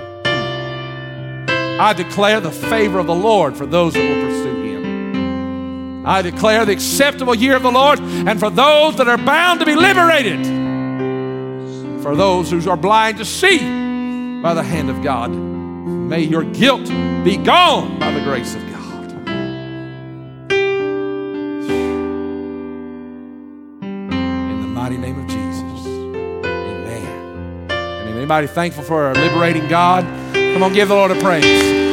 I 1.79 1.93
declare 1.93 2.39
the 2.39 2.51
favor 2.51 2.99
of 2.99 3.07
the 3.07 3.15
Lord 3.15 3.57
for 3.57 3.65
those 3.65 3.93
that 3.93 4.07
will 4.07 4.21
pursue 4.27 4.63
Him. 4.63 6.05
I 6.05 6.21
declare 6.21 6.65
the 6.65 6.73
acceptable 6.73 7.33
year 7.33 7.55
of 7.55 7.63
the 7.63 7.71
Lord, 7.71 7.99
and 7.99 8.39
for 8.39 8.51
those 8.51 8.97
that 8.97 9.07
are 9.07 9.17
bound 9.17 9.59
to 9.61 9.65
be 9.65 9.75
liberated, 9.75 10.45
for 12.03 12.15
those 12.15 12.51
who 12.51 12.69
are 12.69 12.77
blind 12.77 13.17
to 13.17 13.25
see 13.25 13.57
by 14.41 14.53
the 14.53 14.61
hand 14.63 14.91
of 14.91 15.01
God. 15.01 15.52
May 16.09 16.21
your 16.21 16.43
guilt 16.43 16.87
be 17.23 17.37
gone 17.37 17.99
by 17.99 18.11
the 18.11 18.21
grace 18.21 18.55
of 18.55 18.61
God. 18.61 19.11
In 23.81 24.61
the 24.61 24.67
mighty 24.67 24.97
name 24.97 25.19
of 25.19 25.27
Jesus. 25.27 25.87
Amen. 26.45 27.71
And 27.71 28.17
anybody 28.17 28.47
thankful 28.47 28.83
for 28.83 29.03
our 29.03 29.15
liberating 29.15 29.67
God? 29.67 30.03
Come 30.33 30.63
on, 30.63 30.73
give 30.73 30.89
the 30.89 30.95
Lord 30.95 31.11
a 31.11 31.19
praise. 31.19 31.92